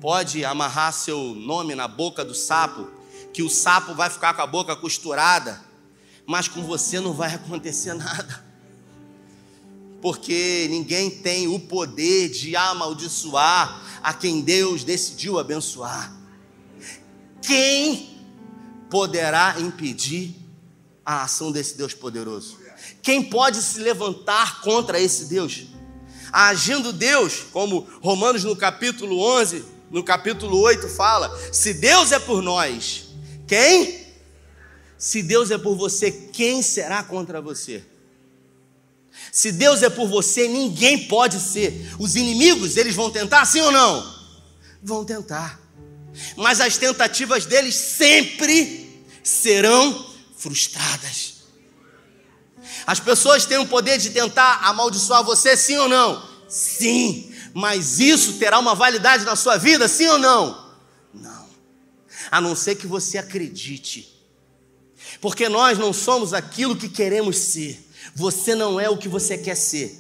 [0.02, 2.90] pode amarrar seu nome na boca do sapo,
[3.32, 5.64] que o sapo vai ficar com a boca costurada,
[6.26, 8.44] mas com você não vai acontecer nada.
[10.02, 16.12] Porque ninguém tem o poder de amaldiçoar a quem Deus decidiu abençoar.
[17.40, 18.18] Quem
[18.90, 20.36] poderá impedir
[21.06, 22.58] a ação desse Deus poderoso?
[23.04, 25.68] Quem pode se levantar contra esse Deus?
[26.34, 32.42] Agindo Deus, como Romanos no capítulo 11, no capítulo 8 fala: se Deus é por
[32.42, 33.06] nós,
[33.48, 34.04] quem?
[34.98, 37.84] Se Deus é por você, quem será contra você?
[39.32, 41.94] Se Deus é por você, ninguém pode ser.
[42.00, 44.16] Os inimigos, eles vão tentar, sim ou não?
[44.82, 45.60] Vão tentar.
[46.36, 51.33] Mas as tentativas deles sempre serão frustradas.
[52.86, 56.28] As pessoas têm o poder de tentar amaldiçoar você, sim ou não?
[56.48, 60.72] Sim, mas isso terá uma validade na sua vida, sim ou não?
[61.14, 61.48] Não.
[62.30, 64.14] A não ser que você acredite.
[65.22, 67.90] Porque nós não somos aquilo que queremos ser.
[68.16, 70.00] Você não é o que você quer ser.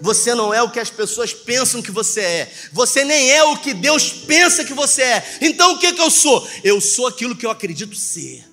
[0.00, 2.52] Você não é o que as pessoas pensam que você é.
[2.72, 5.38] Você nem é o que Deus pensa que você é.
[5.42, 6.48] Então o que, que eu sou?
[6.62, 8.44] Eu sou aquilo que eu acredito ser.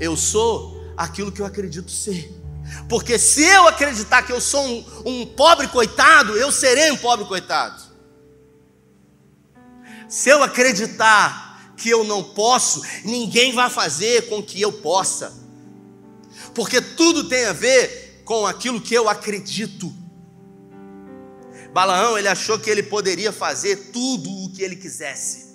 [0.00, 2.32] Eu sou aquilo que eu acredito ser.
[2.88, 7.24] Porque se eu acreditar que eu sou um, um pobre coitado, eu serei um pobre
[7.26, 7.82] coitado.
[10.08, 15.32] Se eu acreditar que eu não posso, ninguém vai fazer com que eu possa.
[16.54, 19.92] Porque tudo tem a ver com aquilo que eu acredito.
[21.72, 25.46] Balaão, ele achou que ele poderia fazer tudo o que ele quisesse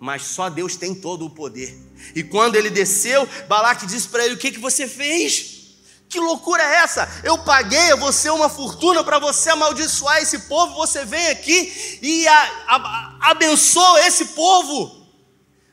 [0.00, 1.78] mas só Deus tem todo o poder.
[2.14, 5.60] E quando ele desceu, Balaque disse para ele: O que, que você fez?
[6.08, 7.08] Que loucura é essa?
[7.22, 10.74] Eu paguei a você uma fortuna para você amaldiçoar esse povo.
[10.74, 15.06] Você vem aqui e a, a, abençoa esse povo.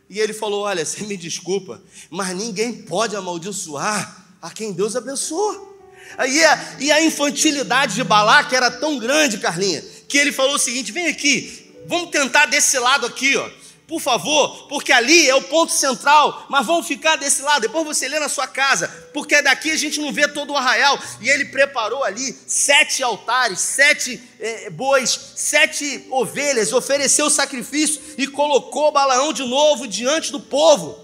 [0.08, 5.76] E ele falou: Olha, você me desculpa, mas ninguém pode amaldiçoar a quem Deus abençoa.
[6.18, 10.60] Aí a, e a infantilidade de Balaque era tão grande, Carlinha, que ele falou o
[10.60, 13.50] seguinte: Vem aqui, vamos tentar desse lado aqui, ó
[13.88, 18.06] por favor, porque ali é o ponto central, mas vamos ficar desse lado, depois você
[18.08, 21.46] lê na sua casa, porque daqui a gente não vê todo o arraial, e ele
[21.46, 29.44] preparou ali sete altares, sete é, bois, sete ovelhas, ofereceu sacrifício e colocou Balaão de
[29.44, 31.00] novo diante do povo,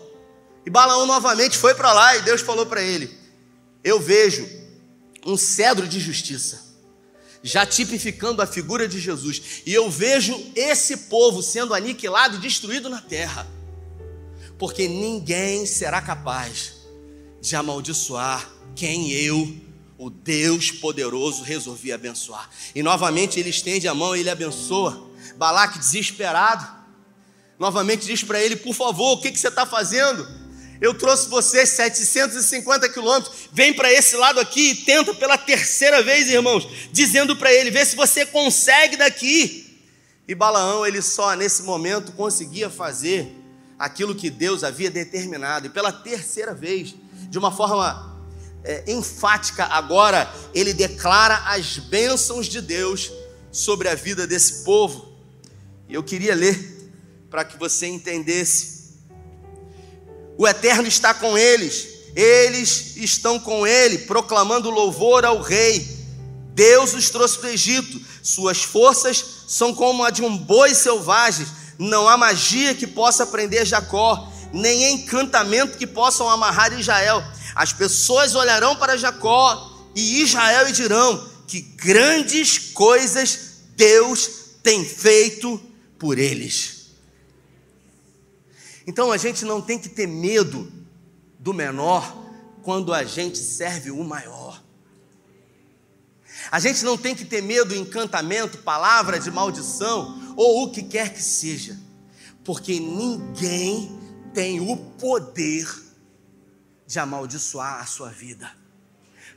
[0.65, 3.09] e Balaão novamente foi para lá, e Deus falou para ele:
[3.81, 4.45] Eu vejo
[5.25, 6.72] um cedro de justiça
[7.43, 9.61] já tipificando a figura de Jesus.
[9.65, 13.45] E eu vejo esse povo sendo aniquilado e destruído na terra,
[14.57, 16.75] porque ninguém será capaz
[17.41, 19.53] de amaldiçoar quem eu,
[19.97, 22.49] o Deus poderoso, resolvi abençoar.
[22.73, 25.11] E novamente ele estende a mão e ele abençoa.
[25.35, 26.65] Balaque desesperado,
[27.59, 30.42] novamente diz para ele: Por favor, o que, que você está fazendo?
[30.83, 36.29] Eu trouxe você 750 quilômetros, vem para esse lado aqui e tenta pela terceira vez,
[36.29, 39.79] irmãos, dizendo para ele: vê se você consegue daqui.
[40.27, 43.33] E Balaão, ele só nesse momento conseguia fazer
[43.79, 45.67] aquilo que Deus havia determinado.
[45.67, 46.93] E pela terceira vez,
[47.29, 48.19] de uma forma
[48.61, 53.09] é, enfática, agora ele declara as bênçãos de Deus
[53.53, 55.13] sobre a vida desse povo.
[55.87, 56.91] E eu queria ler
[57.29, 58.82] para que você entendesse.
[60.37, 65.87] O Eterno está com eles, eles estão com ele, proclamando louvor ao Rei.
[66.53, 71.45] Deus os trouxe para o Egito, suas forças são como a de um boi selvagem
[71.77, 77.23] não há magia que possa prender Jacó, nem encantamento que possam amarrar Israel.
[77.55, 83.39] As pessoas olharão para Jacó e Israel e dirão: que grandes coisas
[83.75, 84.29] Deus
[84.61, 85.59] tem feito
[85.97, 86.82] por eles.
[88.85, 90.71] Então a gente não tem que ter medo
[91.39, 92.23] do menor
[92.63, 94.61] quando a gente serve o maior.
[96.51, 100.83] A gente não tem que ter medo do encantamento, palavra de maldição, ou o que
[100.83, 101.79] quer que seja,
[102.43, 103.97] porque ninguém
[104.33, 105.67] tem o poder
[106.85, 108.51] de amaldiçoar a sua vida.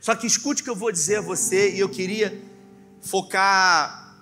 [0.01, 2.41] Só que escute o que eu vou dizer a você, e eu queria
[3.01, 4.15] focar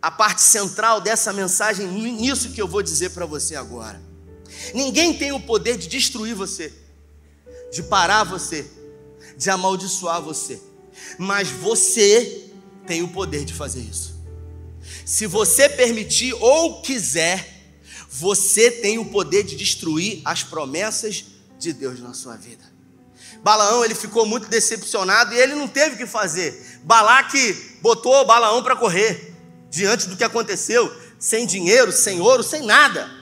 [0.00, 4.11] a parte central dessa mensagem nisso que eu vou dizer para você agora.
[4.74, 6.72] Ninguém tem o poder de destruir você,
[7.72, 8.66] de parar você,
[9.36, 10.60] de amaldiçoar você,
[11.18, 12.50] mas você
[12.86, 14.12] tem o poder de fazer isso.
[15.04, 17.48] Se você permitir ou quiser,
[18.08, 21.24] você tem o poder de destruir as promessas
[21.58, 22.72] de Deus na sua vida.
[23.42, 26.80] Balaão ele ficou muito decepcionado e ele não teve o que fazer.
[26.84, 29.34] Balaque botou Balaão para correr
[29.70, 33.21] diante do que aconteceu, sem dinheiro, sem ouro, sem nada.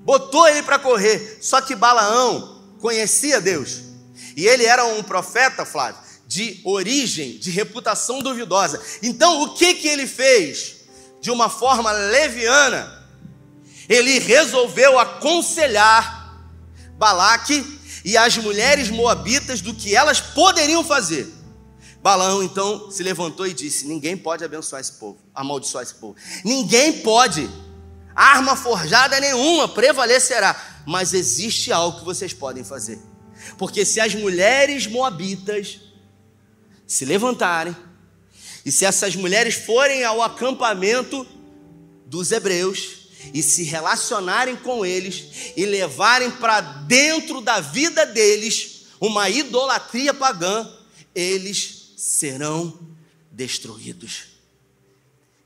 [0.00, 1.38] Botou ele para correr.
[1.40, 3.82] Só que Balaão conhecia Deus.
[4.36, 8.80] E ele era um profeta, Flávio, de origem, de reputação duvidosa.
[9.02, 10.80] Então, o que que ele fez?
[11.20, 13.06] de uma forma leviana,
[13.88, 16.18] ele resolveu aconselhar
[16.96, 21.32] Balaque e as mulheres moabitas do que elas poderiam fazer.
[22.02, 26.16] Balaão então se levantou e disse: Ninguém pode abençoar esse povo, amaldiçoar esse povo.
[26.44, 27.48] Ninguém pode.
[28.20, 30.82] Arma forjada nenhuma prevalecerá.
[30.86, 33.00] Mas existe algo que vocês podem fazer.
[33.56, 35.80] Porque se as mulheres moabitas
[36.86, 37.74] se levantarem
[38.62, 41.26] e se essas mulheres forem ao acampamento
[42.04, 49.30] dos hebreus e se relacionarem com eles e levarem para dentro da vida deles uma
[49.30, 50.70] idolatria pagã,
[51.14, 52.78] eles serão
[53.32, 54.29] destruídos.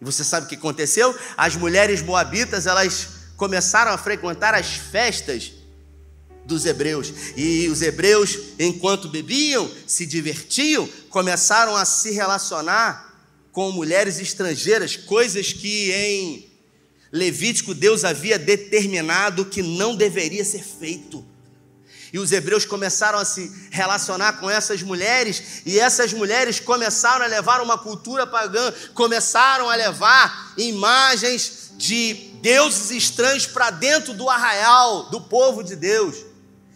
[0.05, 1.15] Você sabe o que aconteceu?
[1.37, 5.53] As mulheres moabitas, elas começaram a frequentar as festas
[6.45, 7.13] dos hebreus.
[7.37, 13.13] E os hebreus, enquanto bebiam, se divertiam, começaram a se relacionar
[13.51, 16.55] com mulheres estrangeiras, coisas que em
[17.13, 21.25] Levítico Deus havia determinado que não deveria ser feito.
[22.15, 27.27] E os hebreus começaram a se relacionar com essas mulheres, e essas mulheres começaram a
[27.27, 35.11] levar uma cultura pagã, começaram a levar imagens de deuses estranhos para dentro do arraial
[35.11, 36.25] do povo de Deus.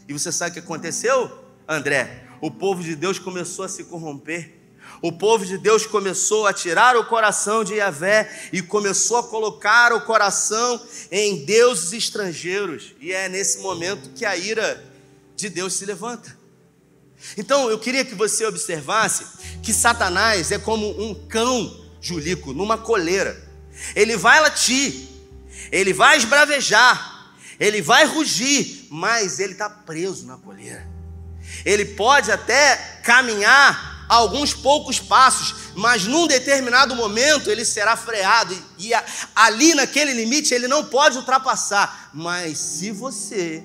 [0.08, 1.30] E você sabe o que aconteceu,
[1.68, 2.24] André?
[2.40, 4.56] O povo de Deus começou a se corromper.
[5.00, 9.92] O povo de Deus começou a tirar o coração de Yahvé e começou a colocar
[9.92, 12.96] o coração em deuses estrangeiros.
[13.00, 14.87] E é nesse momento que a ira
[15.38, 16.36] de Deus se levanta.
[17.36, 19.24] Então eu queria que você observasse
[19.62, 23.40] que Satanás é como um cão julico numa coleira.
[23.94, 25.08] Ele vai latir,
[25.70, 30.86] ele vai esbravejar, ele vai rugir, mas ele está preso na coleira.
[31.64, 38.88] Ele pode até caminhar alguns poucos passos, mas num determinado momento ele será freado e,
[38.88, 38.92] e
[39.36, 42.10] ali naquele limite ele não pode ultrapassar.
[42.12, 43.62] Mas se você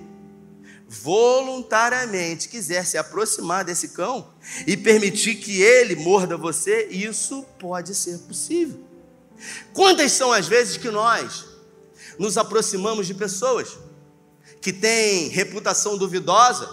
[0.94, 4.32] voluntariamente quiser se aproximar desse cão
[4.68, 8.80] e permitir que ele morda você, isso pode ser possível.
[9.74, 11.46] Quantas são as vezes que nós
[12.20, 13.70] nos aproximamos de pessoas
[14.62, 16.70] que têm reputação duvidosa,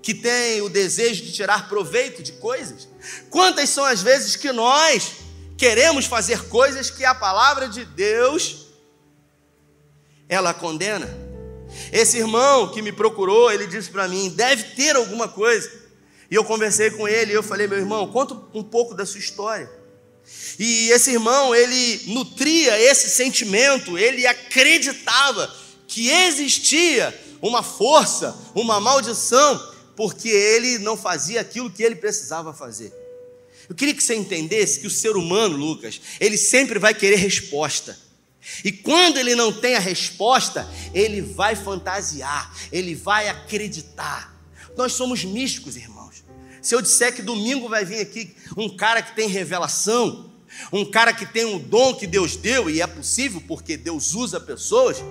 [0.00, 2.88] que tem o desejo de tirar proveito de coisas?
[3.28, 5.12] Quantas são as vezes que nós
[5.58, 8.68] queremos fazer coisas que a palavra de Deus
[10.26, 11.21] ela condena?
[11.92, 15.70] Esse irmão que me procurou, ele disse para mim: deve ter alguma coisa.
[16.30, 19.20] E eu conversei com ele e eu falei: meu irmão, conta um pouco da sua
[19.20, 19.70] história.
[20.58, 25.52] E esse irmão, ele nutria esse sentimento, ele acreditava
[25.86, 32.92] que existia uma força, uma maldição porque ele não fazia aquilo que ele precisava fazer.
[33.68, 37.98] Eu queria que você entendesse que o ser humano, Lucas, ele sempre vai querer resposta.
[38.64, 44.34] E quando ele não tem a resposta, ele vai fantasiar, ele vai acreditar.
[44.76, 46.24] Nós somos místicos, irmãos.
[46.60, 50.32] Se eu disser que domingo vai vir aqui um cara que tem revelação,
[50.72, 54.38] um cara que tem um dom que Deus deu, e é possível porque Deus usa
[54.38, 55.02] pessoas,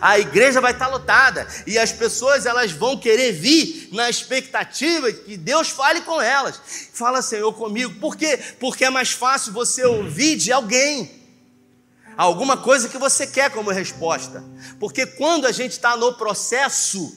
[0.00, 5.36] a igreja vai estar lotada e as pessoas elas vão querer vir na expectativa que
[5.36, 6.60] Deus fale com elas.
[6.92, 7.94] Fala, Senhor, comigo.
[8.00, 8.38] Por quê?
[8.58, 11.17] Porque é mais fácil você ouvir de alguém
[12.18, 14.42] alguma coisa que você quer como resposta.
[14.80, 17.16] Porque quando a gente está no processo,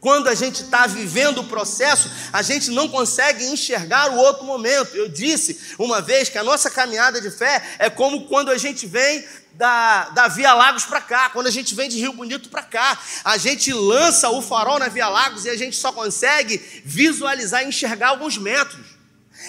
[0.00, 4.96] quando a gente está vivendo o processo, a gente não consegue enxergar o outro momento.
[4.96, 8.88] Eu disse uma vez que a nossa caminhada de fé é como quando a gente
[8.88, 12.64] vem da, da Via Lagos para cá, quando a gente vem de Rio Bonito para
[12.64, 17.62] cá, a gente lança o farol na Via Lagos e a gente só consegue visualizar
[17.62, 18.93] e enxergar alguns metros.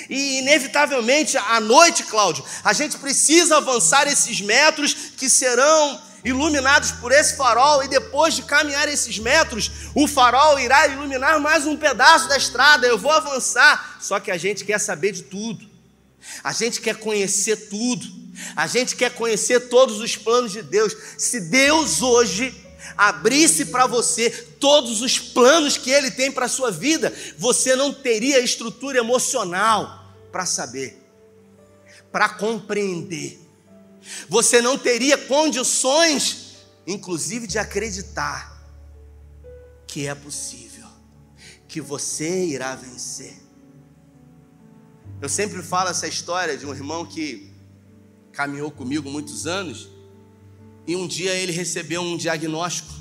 [0.09, 7.11] E inevitavelmente à noite, Cláudio, a gente precisa avançar esses metros que serão iluminados por
[7.11, 12.27] esse farol, e depois de caminhar esses metros, o farol irá iluminar mais um pedaço
[12.27, 12.87] da estrada.
[12.87, 13.97] Eu vou avançar.
[14.01, 15.65] Só que a gente quer saber de tudo,
[16.43, 18.07] a gente quer conhecer tudo,
[18.55, 20.95] a gente quer conhecer todos os planos de Deus.
[21.17, 22.64] Se Deus hoje
[22.97, 27.93] abrisse para você todos os planos que Ele tem para a sua vida, você não
[27.93, 31.01] teria estrutura emocional para saber,
[32.11, 33.39] para compreender.
[34.29, 38.55] Você não teria condições, inclusive, de acreditar
[39.87, 40.87] que é possível,
[41.67, 43.35] que você irá vencer.
[45.21, 47.49] Eu sempre falo essa história de um irmão que
[48.33, 49.94] caminhou comigo muitos anos
[50.87, 52.93] e um dia ele recebeu um diagnóstico.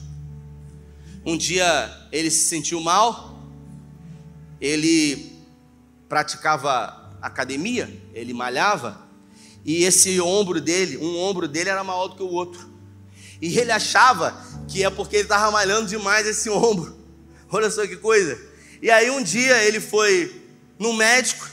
[1.24, 3.39] Um dia ele se sentiu mal,
[4.61, 5.32] ele
[6.09, 9.03] praticava academia, ele malhava,
[9.64, 12.68] e esse ombro dele, um ombro dele era maior do que o outro.
[13.41, 16.97] E ele achava que é porque ele estava malhando demais esse ombro.
[17.51, 18.39] Olha só que coisa.
[18.82, 20.43] E aí um dia ele foi
[20.78, 21.49] no médico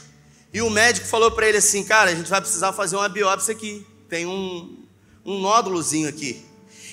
[0.52, 3.54] e o médico falou para ele assim: Cara, a gente vai precisar fazer uma biópsia
[3.54, 3.86] aqui.
[4.08, 4.81] Tem um,
[5.24, 6.44] um nódulozinho aqui.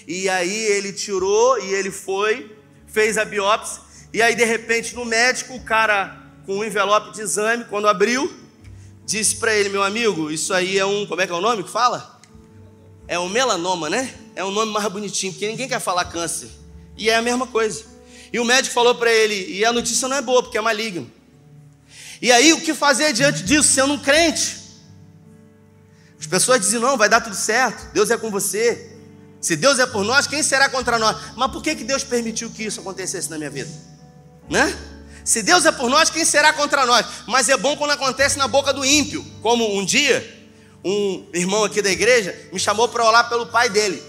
[0.07, 2.55] E aí ele tirou e ele foi,
[2.87, 3.81] fez a biópsia.
[4.13, 8.33] E aí de repente no médico, o cara com um envelope de exame, quando abriu,
[9.05, 11.05] disse para ele: Meu amigo, isso aí é um.
[11.05, 12.19] Como é que é o nome que fala?
[13.07, 14.13] É um melanoma, né?
[14.35, 16.49] É um nome mais bonitinho, porque ninguém quer falar câncer.
[16.97, 17.85] E é a mesma coisa.
[18.31, 21.11] E o médico falou para ele: E a notícia não é boa, porque é maligno.
[22.21, 24.57] E aí, o que fazer diante disso, sendo um crente?
[26.19, 28.97] As pessoas dizem: não, vai dar tudo certo, Deus é com você.
[29.41, 31.15] Se Deus é por nós, quem será contra nós?
[31.35, 33.71] Mas por que, que Deus permitiu que isso acontecesse na minha vida?
[34.49, 34.77] Né?
[35.23, 37.05] Se Deus é por nós, quem será contra nós?
[37.25, 39.25] Mas é bom quando acontece na boca do ímpio.
[39.41, 40.49] Como um dia,
[40.83, 44.03] um irmão aqui da igreja me chamou para orar pelo pai dele.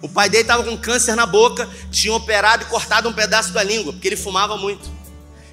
[0.00, 3.62] O pai dele estava com câncer na boca, tinha operado e cortado um pedaço da
[3.62, 4.90] língua, porque ele fumava muito.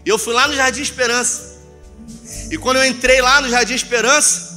[0.06, 1.60] E eu fui lá no Jardim Esperança.
[2.50, 4.51] E quando eu entrei lá no Jardim Esperança,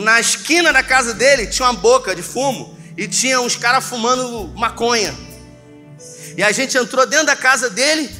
[0.00, 4.48] na esquina da casa dele tinha uma boca de fumo e tinha uns caras fumando
[4.56, 5.14] maconha.
[6.36, 8.10] E a gente entrou dentro da casa dele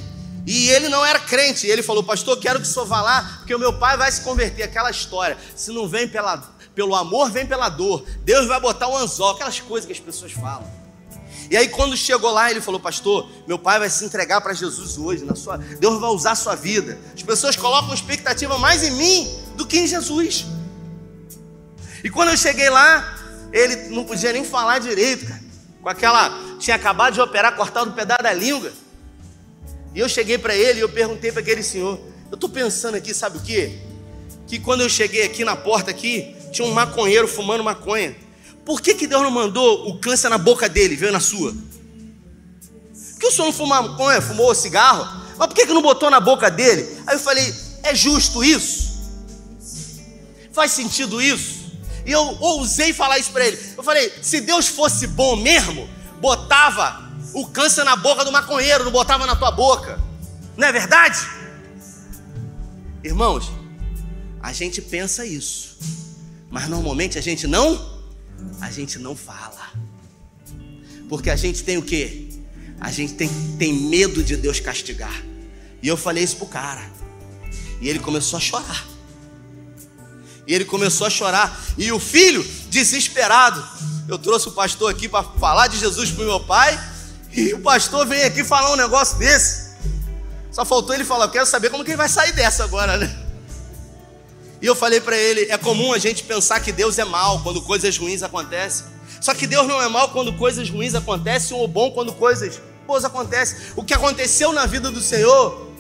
[0.47, 1.67] e ele não era crente.
[1.67, 4.11] E ele falou: Pastor, quero que o senhor vá lá, porque o meu pai vai
[4.13, 4.65] se converter.
[4.65, 5.37] Aquela história.
[5.57, 6.39] Se não vem pela,
[6.75, 8.05] pelo amor, vem pela dor.
[8.23, 9.31] Deus vai botar um anzol.
[9.31, 10.71] Aquelas coisas que as pessoas falam.
[11.51, 14.99] E aí, quando chegou lá, ele falou: Pastor, meu pai vai se entregar para Jesus
[14.99, 15.25] hoje.
[15.25, 15.57] Na sua...
[15.57, 16.99] Deus vai usar a sua vida.
[17.15, 20.45] As pessoas colocam expectativa mais em mim do que em Jesus.
[22.03, 23.17] E quando eu cheguei lá,
[23.53, 25.43] ele não podia nem falar direito, cara.
[25.81, 26.57] Com aquela.
[26.59, 28.73] Tinha acabado de operar, cortado um pedaço da língua.
[29.95, 32.01] E eu cheguei para ele e eu perguntei para aquele senhor:
[32.31, 33.79] Eu estou pensando aqui, sabe o quê?
[34.47, 38.15] Que quando eu cheguei aqui na porta aqui, tinha um maconheiro fumando maconha.
[38.65, 41.55] Por que, que Deus não mandou o câncer na boca dele, veio na sua?
[43.13, 45.05] Porque o senhor não fumou maconha, fumou cigarro?
[45.37, 46.89] Mas por que, que não botou na boca dele?
[47.07, 48.93] Aí eu falei, é justo isso?
[50.53, 51.62] Faz sentido isso?
[52.05, 53.59] E eu ousei falar isso para ele.
[53.77, 55.89] Eu falei, se Deus fosse bom mesmo,
[56.21, 60.01] botava o câncer na boca do maconheiro, não botava na tua boca.
[60.57, 61.19] Não é verdade?
[63.03, 63.51] Irmãos,
[64.41, 65.79] a gente pensa isso,
[66.51, 67.93] mas normalmente a gente não
[68.61, 69.73] a gente não fala.
[71.09, 72.29] Porque a gente tem o quê?
[72.81, 73.29] A gente tem,
[73.59, 75.23] tem medo de Deus castigar.
[75.83, 76.83] E eu falei isso pro cara.
[77.81, 78.92] E ele começou a chorar.
[80.47, 81.57] E ele começou a chorar.
[81.79, 83.65] E o filho, desesperado,
[84.09, 86.79] eu trouxe o pastor aqui para falar de Jesus pro meu pai.
[87.33, 89.73] E o pastor vem aqui falar um negócio desse.
[90.51, 93.23] Só faltou ele falar: Eu quero saber como que ele vai sair dessa agora, né?
[94.61, 97.61] E eu falei para ele: é comum a gente pensar que Deus é mal quando
[97.63, 98.87] coisas ruins acontecem.
[99.21, 103.05] Só que Deus não é mal quando coisas ruins acontecem ou bom quando coisas boas
[103.05, 103.59] acontecem.
[103.77, 105.72] O que aconteceu na vida do Senhor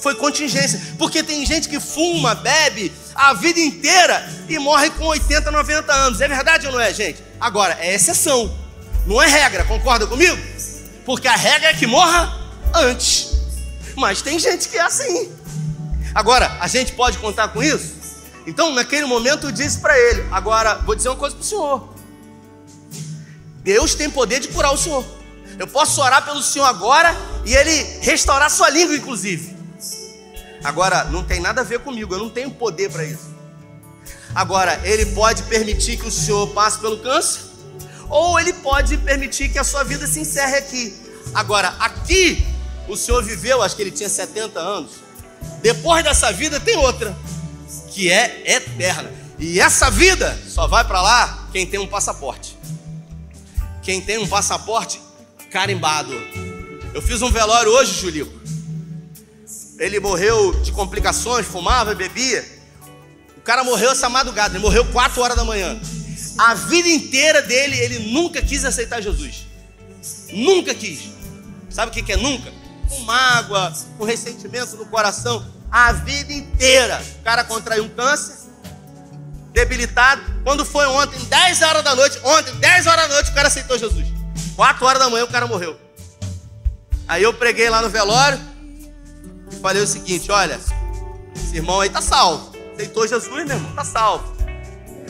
[0.00, 0.80] foi contingência.
[0.98, 6.20] Porque tem gente que fuma, bebe a vida inteira e morre com 80, 90 anos.
[6.20, 7.22] É verdade ou não é, gente?
[7.40, 8.56] Agora, é exceção.
[9.06, 10.38] Não é regra, concorda comigo?
[11.04, 12.38] Porque a regra é que morra
[12.74, 13.28] antes.
[13.96, 15.32] Mas tem gente que é assim.
[16.14, 18.00] Agora, a gente pode contar com isso?
[18.46, 21.94] Então, naquele momento, eu disse para ele: Agora, vou dizer uma coisa para o senhor.
[23.62, 25.04] Deus tem poder de curar o senhor.
[25.58, 29.49] Eu posso orar pelo senhor agora e ele restaurar sua língua, inclusive.
[30.62, 33.30] Agora, não tem nada a ver comigo, eu não tenho poder para isso.
[34.34, 37.42] Agora, ele pode permitir que o senhor passe pelo câncer,
[38.08, 40.94] ou ele pode permitir que a sua vida se encerre aqui.
[41.34, 42.46] Agora, aqui,
[42.88, 44.92] o senhor viveu, acho que ele tinha 70 anos.
[45.62, 47.16] Depois dessa vida tem outra,
[47.90, 49.10] que é eterna.
[49.38, 52.58] E essa vida só vai para lá quem tem um passaporte.
[53.82, 55.00] Quem tem um passaporte
[55.50, 56.12] carimbado.
[56.92, 58.40] Eu fiz um velório hoje, Julico.
[59.80, 62.44] Ele morreu de complicações, fumava, bebia.
[63.38, 65.80] O cara morreu essa madrugada, ele morreu 4 horas da manhã.
[66.36, 69.46] A vida inteira dele, ele nunca quis aceitar Jesus.
[70.30, 71.08] Nunca quis.
[71.70, 72.52] Sabe o que é nunca?
[72.90, 75.44] Com mágoa, com ressentimento no coração.
[75.72, 77.02] A vida inteira.
[77.20, 78.34] O cara contraiu um câncer,
[79.50, 80.22] debilitado.
[80.44, 83.78] Quando foi ontem, 10 horas da noite, ontem, 10 horas da noite, o cara aceitou
[83.78, 84.06] Jesus.
[84.56, 85.80] 4 horas da manhã o cara morreu.
[87.08, 88.49] Aí eu preguei lá no velório
[89.56, 90.60] falei o seguinte: olha,
[91.34, 92.50] esse irmão aí tá salvo.
[92.74, 94.24] Aceitou Jesus, meu irmão, tá salvo.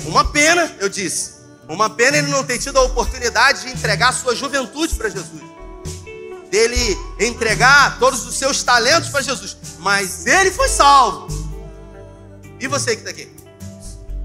[0.07, 1.41] Uma pena, eu disse.
[1.69, 5.43] Uma pena ele não ter tido a oportunidade de entregar a sua juventude para Jesus.
[6.51, 9.57] Dele entregar todos os seus talentos para Jesus.
[9.79, 11.29] Mas ele foi salvo.
[12.59, 13.31] E você que está aqui?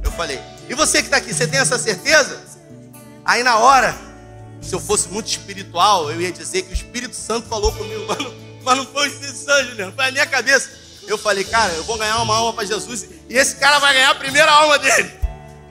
[0.04, 0.40] Eu falei.
[0.68, 2.42] E você que está aqui, você tem essa certeza?
[3.24, 3.96] Aí na hora,
[4.62, 8.34] se eu fosse muito espiritual, eu ia dizer que o Espírito Santo falou comigo, mano,
[8.66, 10.70] mas não foi o Espírito Santo, Juliano, foi a minha cabeça.
[11.08, 14.10] Eu falei, cara, eu vou ganhar uma alma para Jesus e esse cara vai ganhar
[14.10, 15.12] a primeira alma dele.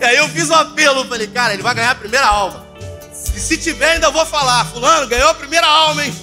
[0.00, 2.66] E aí eu fiz um apelo, eu falei, cara, ele vai ganhar a primeira alma.
[3.34, 6.14] E se tiver, ainda vou falar, fulano, ganhou a primeira alma, hein?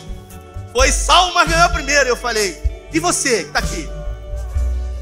[0.72, 2.08] Foi salvo, mas ganhou a primeira.
[2.08, 2.62] Eu falei,
[2.94, 3.90] e você que está aqui?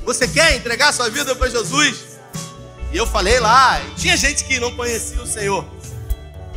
[0.05, 1.95] Você quer entregar sua vida para Jesus?
[2.91, 5.65] E eu falei lá, tinha gente que não conhecia o Senhor.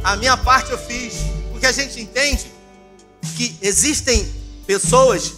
[0.02, 1.14] A minha parte eu fiz,
[1.50, 2.50] porque a gente entende
[3.36, 5.32] que existem pessoas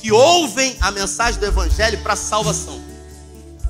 [0.00, 2.80] que ouvem a mensagem do Evangelho para salvação,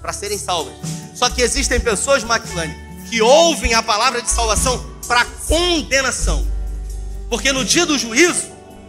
[0.01, 0.74] para serem salvas.
[1.14, 2.77] Só que existem pessoas, Maquilane,
[3.09, 6.47] que ouvem a palavra de salvação para condenação.
[7.31, 8.45] Porque no dia do juízo,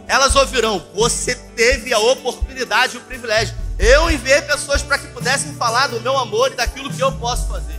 [0.06, 3.54] elas ouvirão: Você teve a oportunidade e o privilégio.
[3.78, 7.46] Eu enviei pessoas para que pudessem falar do meu amor e daquilo que eu posso
[7.46, 7.78] fazer.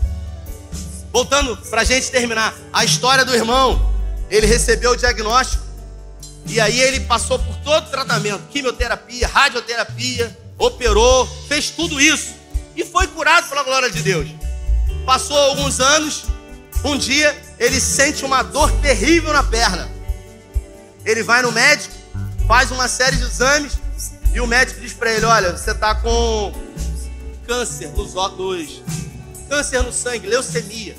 [1.12, 3.90] Voltando para a gente terminar, a história do irmão.
[4.30, 5.69] Ele recebeu o diagnóstico
[6.50, 12.34] e aí ele passou por todo o tratamento: quimioterapia, radioterapia, operou, fez tudo isso
[12.76, 14.28] e foi curado pela glória de Deus.
[15.06, 16.26] Passou alguns anos,
[16.84, 19.90] um dia ele sente uma dor terrível na perna.
[21.06, 21.94] Ele vai no médico,
[22.48, 23.78] faz uma série de exames
[24.34, 26.52] e o médico diz para ele: Olha, você está com
[27.46, 28.82] câncer nos óculos,
[29.48, 30.96] câncer no sangue, leucemia.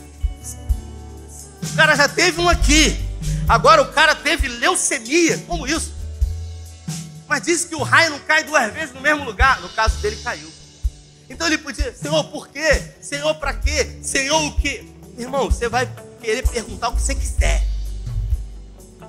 [1.62, 2.98] O cara já teve um aqui,
[3.48, 5.38] agora o cara teve leucemia.
[5.46, 5.92] Como isso?
[7.28, 9.60] Mas disse que o raio não cai duas vezes no mesmo lugar.
[9.60, 10.50] No caso dele, caiu.
[11.28, 12.82] Então ele podia, Senhor, por quê?
[13.00, 13.98] Senhor, para quê?
[14.02, 14.84] Senhor, o quê?
[15.16, 15.88] Irmão, você vai
[16.20, 17.64] querer perguntar o que você quiser.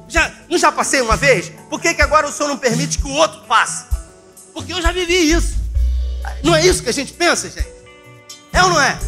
[0.08, 1.52] Já, não já passei uma vez?
[1.70, 3.86] Por que, que agora o Senhor não permite que o outro passe?
[4.54, 5.56] Porque eu já vivi isso.
[6.44, 7.68] Não é isso que a gente pensa, gente?
[8.54, 9.00] É ou não é?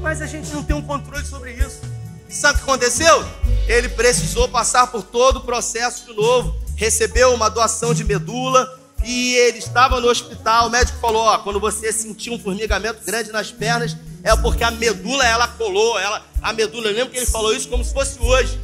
[0.00, 1.80] Mas a gente não tem um controle sobre isso.
[2.32, 3.24] Sabe o que aconteceu?
[3.68, 6.56] Ele precisou passar por todo o processo de novo.
[6.76, 10.66] Recebeu uma doação de medula e ele estava no hospital.
[10.66, 14.70] O médico falou: ó, quando você sentir um formigamento grande nas pernas, é porque a
[14.70, 15.98] medula ela colou.
[15.98, 18.58] Ela, a medula, eu lembro que ele falou isso como se fosse hoje.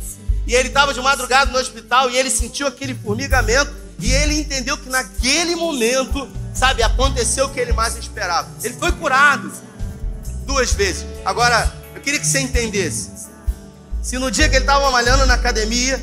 [0.46, 4.78] E ele estava de madrugada no hospital e ele sentiu aquele formigamento e ele entendeu
[4.78, 8.48] que naquele momento, sabe, aconteceu o que ele mais esperava.
[8.64, 9.52] Ele foi curado
[10.46, 11.04] duas vezes.
[11.22, 13.27] Agora, eu queria que você entendesse.
[14.02, 16.02] Se no dia que ele estava malhando na academia,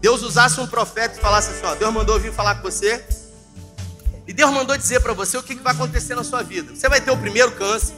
[0.00, 3.04] Deus usasse um profeta e falasse assim: ó, Deus mandou vir falar com você,
[4.26, 6.74] e Deus mandou dizer para você o que, que vai acontecer na sua vida.
[6.74, 7.94] Você vai ter o primeiro câncer,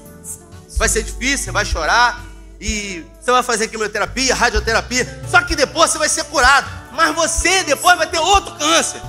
[0.76, 2.24] vai ser difícil, você vai chorar,
[2.60, 6.68] e você vai fazer quimioterapia, radioterapia, só que depois você vai ser curado.
[6.92, 9.00] Mas você depois vai ter outro câncer.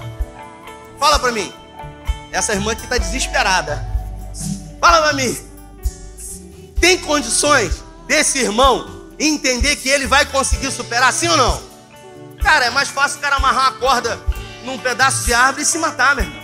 [0.99, 1.53] Fala para mim.
[2.31, 3.85] Essa irmã aqui está desesperada.
[4.79, 5.37] Fala para mim.
[6.81, 11.61] Tem condições desse irmão e entender que ele vai conseguir superar, sim ou não?
[12.41, 14.19] Cara, é mais fácil o cara amarrar uma corda
[14.63, 16.43] num pedaço de árvore e se matar, meu irmão.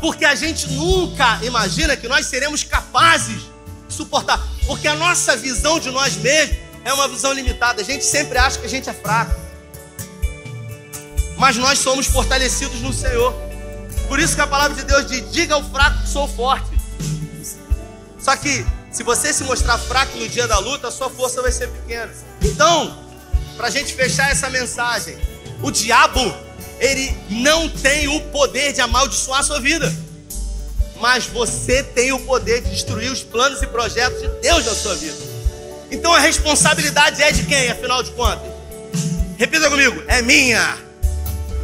[0.00, 3.42] Porque a gente nunca imagina que nós seremos capazes
[3.86, 4.42] de suportar.
[4.66, 7.82] Porque a nossa visão de nós mesmos é uma visão limitada.
[7.82, 9.34] A gente sempre acha que a gente é fraco.
[11.36, 13.34] Mas nós somos fortalecidos no Senhor.
[14.08, 16.70] Por isso que a palavra de Deus diz: diga ao fraco que sou forte.
[18.18, 21.52] Só que se você se mostrar fraco no dia da luta, a sua força vai
[21.52, 22.12] ser pequena.
[22.42, 22.98] Então,
[23.56, 25.16] para a gente fechar essa mensagem,
[25.62, 26.34] o diabo
[26.80, 29.94] ele não tem o poder de amaldiçoar a sua vida.
[30.98, 34.94] Mas você tem o poder de destruir os planos e projetos de Deus na sua
[34.94, 35.16] vida.
[35.90, 38.50] Então a responsabilidade é de quem, afinal de contas?
[39.38, 40.78] Repita comigo, é minha.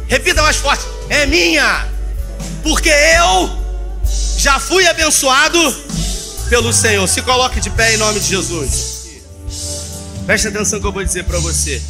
[0.07, 1.87] Repita mais forte, é minha.
[2.63, 3.49] Porque eu
[4.37, 5.59] já fui abençoado
[6.49, 7.07] pelo Senhor.
[7.07, 8.97] Se coloque de pé em nome de Jesus.
[10.25, 11.81] Preste atenção que eu vou dizer para você.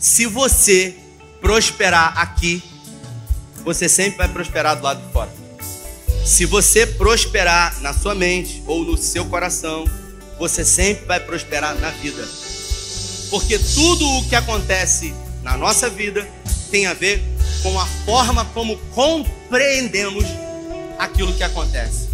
[0.00, 0.96] Se você
[1.40, 2.62] prosperar aqui,
[3.64, 5.30] você sempre vai prosperar do lado de fora.
[6.24, 9.84] Se você prosperar na sua mente ou no seu coração,
[10.38, 12.26] você sempre vai prosperar na vida.
[13.30, 16.28] Porque tudo o que acontece na nossa vida
[16.70, 17.22] tem a ver
[17.62, 20.24] com a forma como compreendemos
[20.98, 22.11] aquilo que acontece.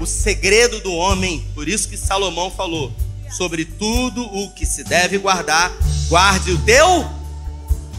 [0.00, 2.92] O segredo do homem, por isso que Salomão falou,
[3.30, 5.72] sobre tudo o que se deve guardar,
[6.08, 7.18] guarde o teu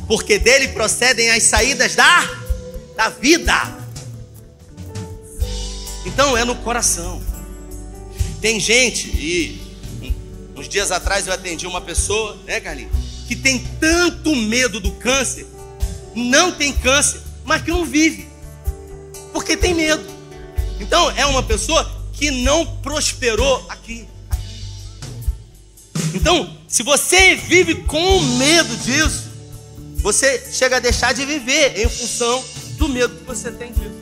[0.10, 2.28] porque dele procedem as saídas da,
[2.98, 3.54] da vida.
[6.04, 7.22] Então é no coração.
[8.42, 9.62] Tem gente, e
[10.56, 12.92] uns dias atrás eu atendi uma pessoa, né, Carlinhos,
[13.28, 15.46] que tem tanto medo do câncer,
[16.16, 18.28] não tem câncer, mas que não vive,
[19.32, 20.09] porque tem medo.
[20.80, 24.08] Então é uma pessoa que não prosperou aqui.
[26.14, 29.30] Então, se você vive com medo disso,
[29.98, 32.44] você chega a deixar de viver em função
[32.78, 34.00] do medo que você tem disso.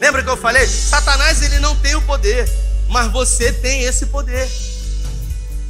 [0.00, 0.66] Lembra que eu falei?
[0.66, 2.48] Satanás ele não tem o poder,
[2.88, 4.48] mas você tem esse poder.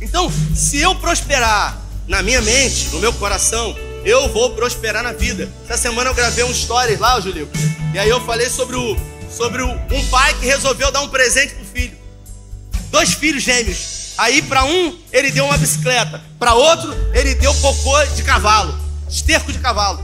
[0.01, 5.51] Então, se eu prosperar na minha mente, no meu coração, eu vou prosperar na vida.
[5.65, 7.49] Essa semana eu gravei um stories lá, Julio,
[7.95, 8.97] e aí eu falei sobre o
[9.37, 11.97] sobre um pai que resolveu dar um presente pro filho.
[12.91, 14.13] Dois filhos gêmeos.
[14.19, 19.53] Aí para um ele deu uma bicicleta, para outro ele deu cocô de cavalo esterco
[19.53, 20.03] de cavalo.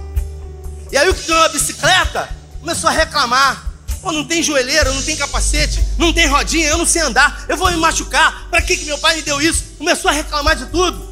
[0.93, 2.29] E aí o que ganhou a bicicleta
[2.61, 3.67] começou a reclamar.
[4.01, 7.57] Pô, não tem joelheira, não tem capacete, não tem rodinha, eu não sei andar, eu
[7.57, 8.47] vou me machucar.
[8.49, 9.65] Para que, que meu pai me deu isso?
[9.77, 11.09] Começou a reclamar de tudo.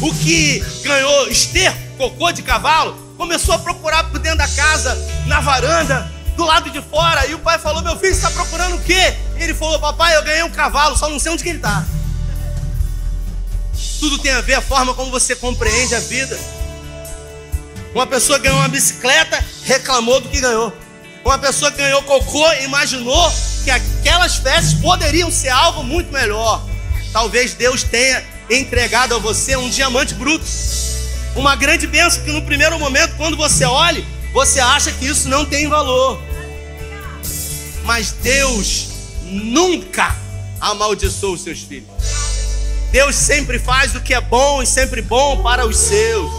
[0.00, 4.96] O que ganhou esterco, cocô de cavalo, começou a procurar por dentro da casa,
[5.26, 7.26] na varanda, do lado de fora.
[7.26, 9.14] E o pai falou: Meu filho, está procurando o quê?
[9.38, 11.84] E ele falou: Papai, eu ganhei um cavalo, só não sei onde que ele está.
[14.00, 16.38] Tudo tem a ver a forma como você compreende a vida.
[17.94, 20.72] Uma pessoa ganhou uma bicicleta, reclamou do que ganhou.
[21.24, 23.32] Uma pessoa que ganhou cocô, imaginou
[23.62, 26.62] que aquelas festas poderiam ser algo muito melhor.
[27.12, 30.44] Talvez Deus tenha entregado a você um diamante bruto.
[31.34, 34.04] Uma grande bênção que no primeiro momento, quando você olha,
[34.34, 36.20] você acha que isso não tem valor.
[37.84, 38.88] Mas Deus
[39.22, 40.14] nunca
[40.60, 41.88] amaldiçoou os seus filhos.
[42.90, 46.30] Deus sempre faz o que é bom e sempre bom para os seus.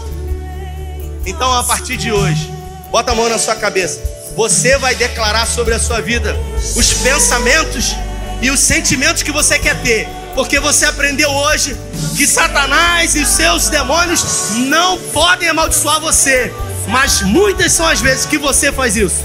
[1.24, 2.52] Então, a partir de hoje,
[2.90, 4.00] bota a mão na sua cabeça.
[4.36, 6.36] Você vai declarar sobre a sua vida
[6.76, 7.96] os pensamentos
[8.42, 11.74] e os sentimentos que você quer ter, porque você aprendeu hoje
[12.14, 16.52] que Satanás e os seus demônios não podem amaldiçoar você,
[16.88, 19.24] mas muitas são as vezes que você faz isso.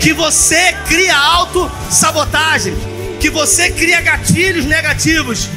[0.00, 2.74] Que você cria auto-sabotagem,
[3.20, 5.48] que você cria gatilhos negativos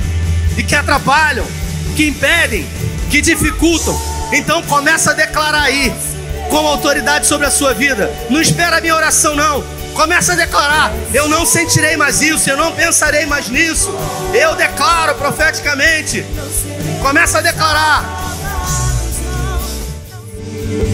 [0.58, 1.46] e que atrapalham,
[1.96, 2.68] que impedem,
[3.10, 5.94] que dificultam então começa a declarar aí,
[6.50, 8.10] com autoridade sobre a sua vida.
[8.30, 9.64] Não espera a minha oração, não.
[9.94, 13.94] Começa a declarar: eu não sentirei mais isso, eu não pensarei mais nisso.
[14.34, 16.26] Eu declaro profeticamente.
[17.02, 18.31] Começa a declarar.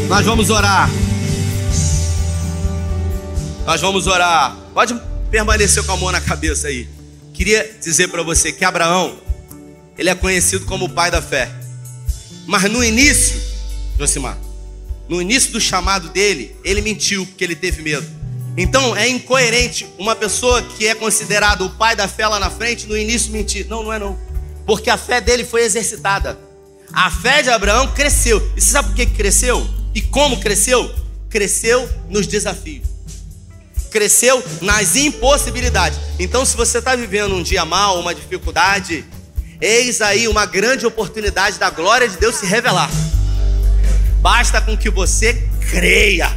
[0.08, 0.90] Nós vamos orar.
[3.66, 4.56] Nós vamos orar.
[4.74, 4.98] Pode
[5.30, 6.88] permanecer com a mão na cabeça aí.
[7.34, 9.18] Queria dizer para você que Abraão,
[9.98, 11.52] ele é conhecido como o pai da fé.
[12.46, 13.36] Mas no início,
[14.00, 14.38] Josimar,
[15.10, 18.08] no início do chamado dele, ele mentiu porque ele teve medo.
[18.56, 22.88] Então é incoerente uma pessoa que é considerado o pai da fé lá na frente,
[22.88, 23.68] no início mentir.
[23.68, 24.18] Não, não é não.
[24.66, 26.40] Porque a fé dele foi exercitada.
[26.94, 28.40] A fé de Abraão cresceu.
[28.56, 29.77] E você sabe por que cresceu?
[29.98, 30.94] E como cresceu?
[31.28, 32.88] Cresceu nos desafios.
[33.90, 35.98] Cresceu nas impossibilidades.
[36.20, 39.04] Então, se você está vivendo um dia mal, uma dificuldade,
[39.60, 42.92] Eis aí uma grande oportunidade da glória de Deus se revelar.
[44.22, 45.34] Basta com que você
[45.72, 46.32] creia,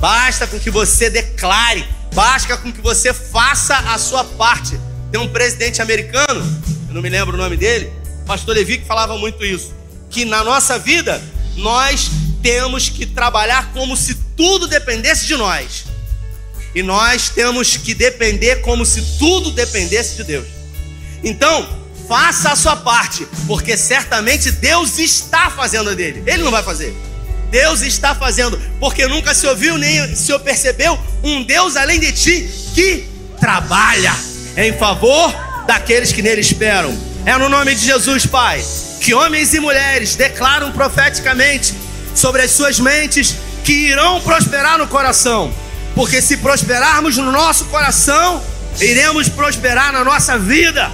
[0.00, 4.80] basta com que você declare, basta com que você faça a sua parte.
[5.12, 6.40] Tem um presidente americano,
[6.88, 7.92] eu não me lembro o nome dele,
[8.26, 9.74] pastor Levi, que falava muito isso,
[10.08, 11.22] que na nossa vida
[11.58, 12.10] nós
[12.44, 15.86] temos que trabalhar como se tudo dependesse de nós.
[16.74, 20.46] E nós temos que depender como se tudo dependesse de Deus.
[21.22, 21.66] Então,
[22.06, 26.22] faça a sua parte, porque certamente Deus está fazendo a dele.
[26.26, 26.94] Ele não vai fazer.
[27.50, 32.50] Deus está fazendo, porque nunca se ouviu nem se percebeu um Deus além de ti
[32.74, 33.08] que
[33.40, 34.14] trabalha
[34.54, 35.34] em favor
[35.66, 36.94] daqueles que nele esperam.
[37.24, 38.62] É no nome de Jesus, Pai,
[39.00, 41.72] que homens e mulheres declaram profeticamente
[42.14, 43.34] sobre as suas mentes
[43.64, 45.52] que irão prosperar no coração,
[45.94, 48.42] porque se prosperarmos no nosso coração,
[48.80, 50.90] iremos prosperar na nossa vida.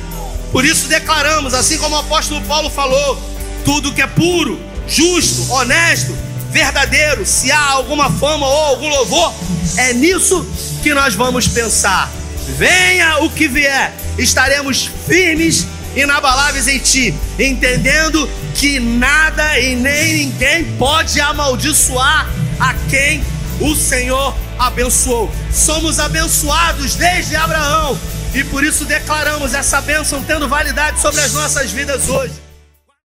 [0.53, 3.21] Por isso declaramos, assim como o apóstolo Paulo falou,
[3.65, 6.17] tudo que é puro, justo, honesto,
[6.51, 9.33] verdadeiro, se há alguma fama ou algum louvor,
[9.77, 10.47] é nisso
[10.83, 12.11] que nós vamos pensar.
[12.57, 15.67] Venha o que vier, estaremos firmes
[15.97, 22.29] inabaláveis em ti, entendendo que nada e nem ninguém pode amaldiçoar
[22.59, 23.25] a quem
[23.61, 25.31] o Senhor abençoou.
[25.53, 27.99] Somos abençoados desde Abraão
[28.35, 32.50] e por isso declaramos essa bênção tendo validade sobre as nossas vidas hoje.